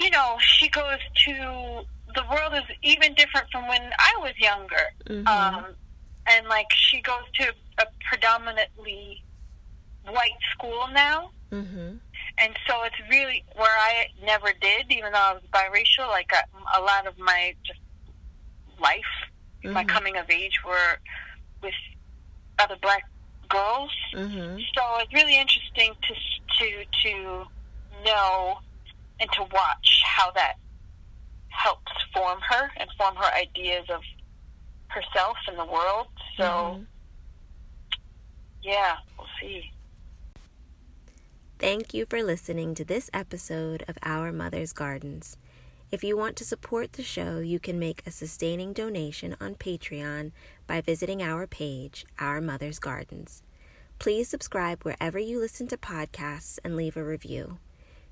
you 0.00 0.10
know 0.10 0.36
she 0.40 0.68
goes 0.68 0.98
to 1.26 1.84
the 2.14 2.22
world 2.30 2.54
is 2.54 2.76
even 2.82 3.14
different 3.14 3.46
from 3.50 3.66
when 3.68 3.82
I 3.98 4.20
was 4.20 4.32
younger. 4.38 4.86
Mm-hmm. 5.08 5.26
Um, 5.26 5.66
and 6.26 6.46
like 6.48 6.66
she 6.72 7.00
goes 7.00 7.24
to 7.34 7.52
a 7.78 7.86
predominantly 8.08 9.22
white 10.08 10.38
school 10.52 10.86
now. 10.92 11.30
Mm-hmm. 11.50 11.96
And 12.36 12.56
so 12.66 12.82
it's 12.82 12.96
really 13.10 13.44
where 13.54 13.66
I 13.70 14.06
never 14.24 14.52
did, 14.60 14.86
even 14.90 15.12
though 15.12 15.18
I 15.18 15.32
was 15.34 15.42
biracial. 15.52 16.08
Like 16.08 16.30
a, 16.32 16.78
a 16.78 16.80
lot 16.80 17.06
of 17.06 17.18
my 17.18 17.54
just 17.64 17.80
life, 18.80 19.00
mm-hmm. 19.62 19.72
my 19.72 19.84
coming 19.84 20.16
of 20.16 20.28
age 20.30 20.60
were 20.66 20.98
with 21.62 21.74
other 22.58 22.76
black 22.80 23.04
girls. 23.48 23.90
Mm-hmm. 24.14 24.58
So 24.74 24.82
it's 24.98 25.12
really 25.12 25.38
interesting 25.38 25.92
to 26.02 26.14
to 26.58 26.84
to 27.02 27.44
know 28.04 28.58
and 29.20 29.30
to 29.32 29.42
watch 29.42 30.02
how 30.04 30.30
that 30.32 30.54
helps 31.48 31.92
form 32.12 32.40
her 32.50 32.70
and 32.76 32.88
form 32.98 33.14
her 33.16 33.32
ideas 33.34 33.86
of 33.88 34.00
herself 34.88 35.36
and 35.48 35.58
the 35.58 35.64
world. 35.64 36.08
So 36.36 36.44
mm-hmm. 36.44 36.82
yeah, 38.62 38.96
we'll 39.18 39.28
see. 39.40 39.70
Thank 41.58 41.94
you 41.94 42.04
for 42.04 42.22
listening 42.22 42.74
to 42.74 42.84
this 42.84 43.08
episode 43.14 43.84
of 43.88 43.96
Our 44.02 44.32
Mother's 44.32 44.72
Gardens. 44.72 45.36
If 45.90 46.02
you 46.02 46.16
want 46.16 46.34
to 46.36 46.44
support 46.44 46.94
the 46.94 47.04
show, 47.04 47.38
you 47.38 47.60
can 47.60 47.78
make 47.78 48.02
a 48.04 48.10
sustaining 48.10 48.72
donation 48.72 49.36
on 49.40 49.54
Patreon 49.54 50.32
by 50.66 50.80
visiting 50.80 51.22
our 51.22 51.46
page, 51.46 52.04
Our 52.18 52.40
Mother's 52.40 52.78
Gardens. 52.78 53.42
Please 53.98 54.28
subscribe 54.28 54.82
wherever 54.82 55.18
you 55.18 55.38
listen 55.38 55.66
to 55.68 55.76
podcasts 55.76 56.58
and 56.64 56.76
leave 56.76 56.96
a 56.96 57.04
review. 57.04 57.58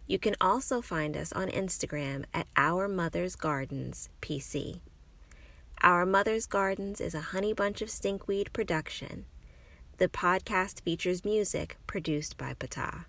You 0.07 0.19
can 0.19 0.37
also 0.41 0.81
find 0.81 1.17
us 1.17 1.33
on 1.33 1.49
Instagram 1.49 2.25
at 2.35 2.47
Our 2.57 2.89
Mother's 2.89 3.37
Gardens 3.37 4.09
PC. 4.21 4.81
Our 5.83 6.07
Mother's 6.07 6.47
Gardens 6.47 7.01
is 7.01 7.15
a 7.15 7.21
Honey 7.33 7.53
Bunch 7.53 7.83
of 7.83 7.89
Stinkweed 7.89 8.53
production. 8.53 9.27
The 9.99 10.09
podcast 10.09 10.81
features 10.83 11.25
music 11.25 11.77
produced 11.87 12.37
by 12.37 12.55
Patah. 12.55 13.05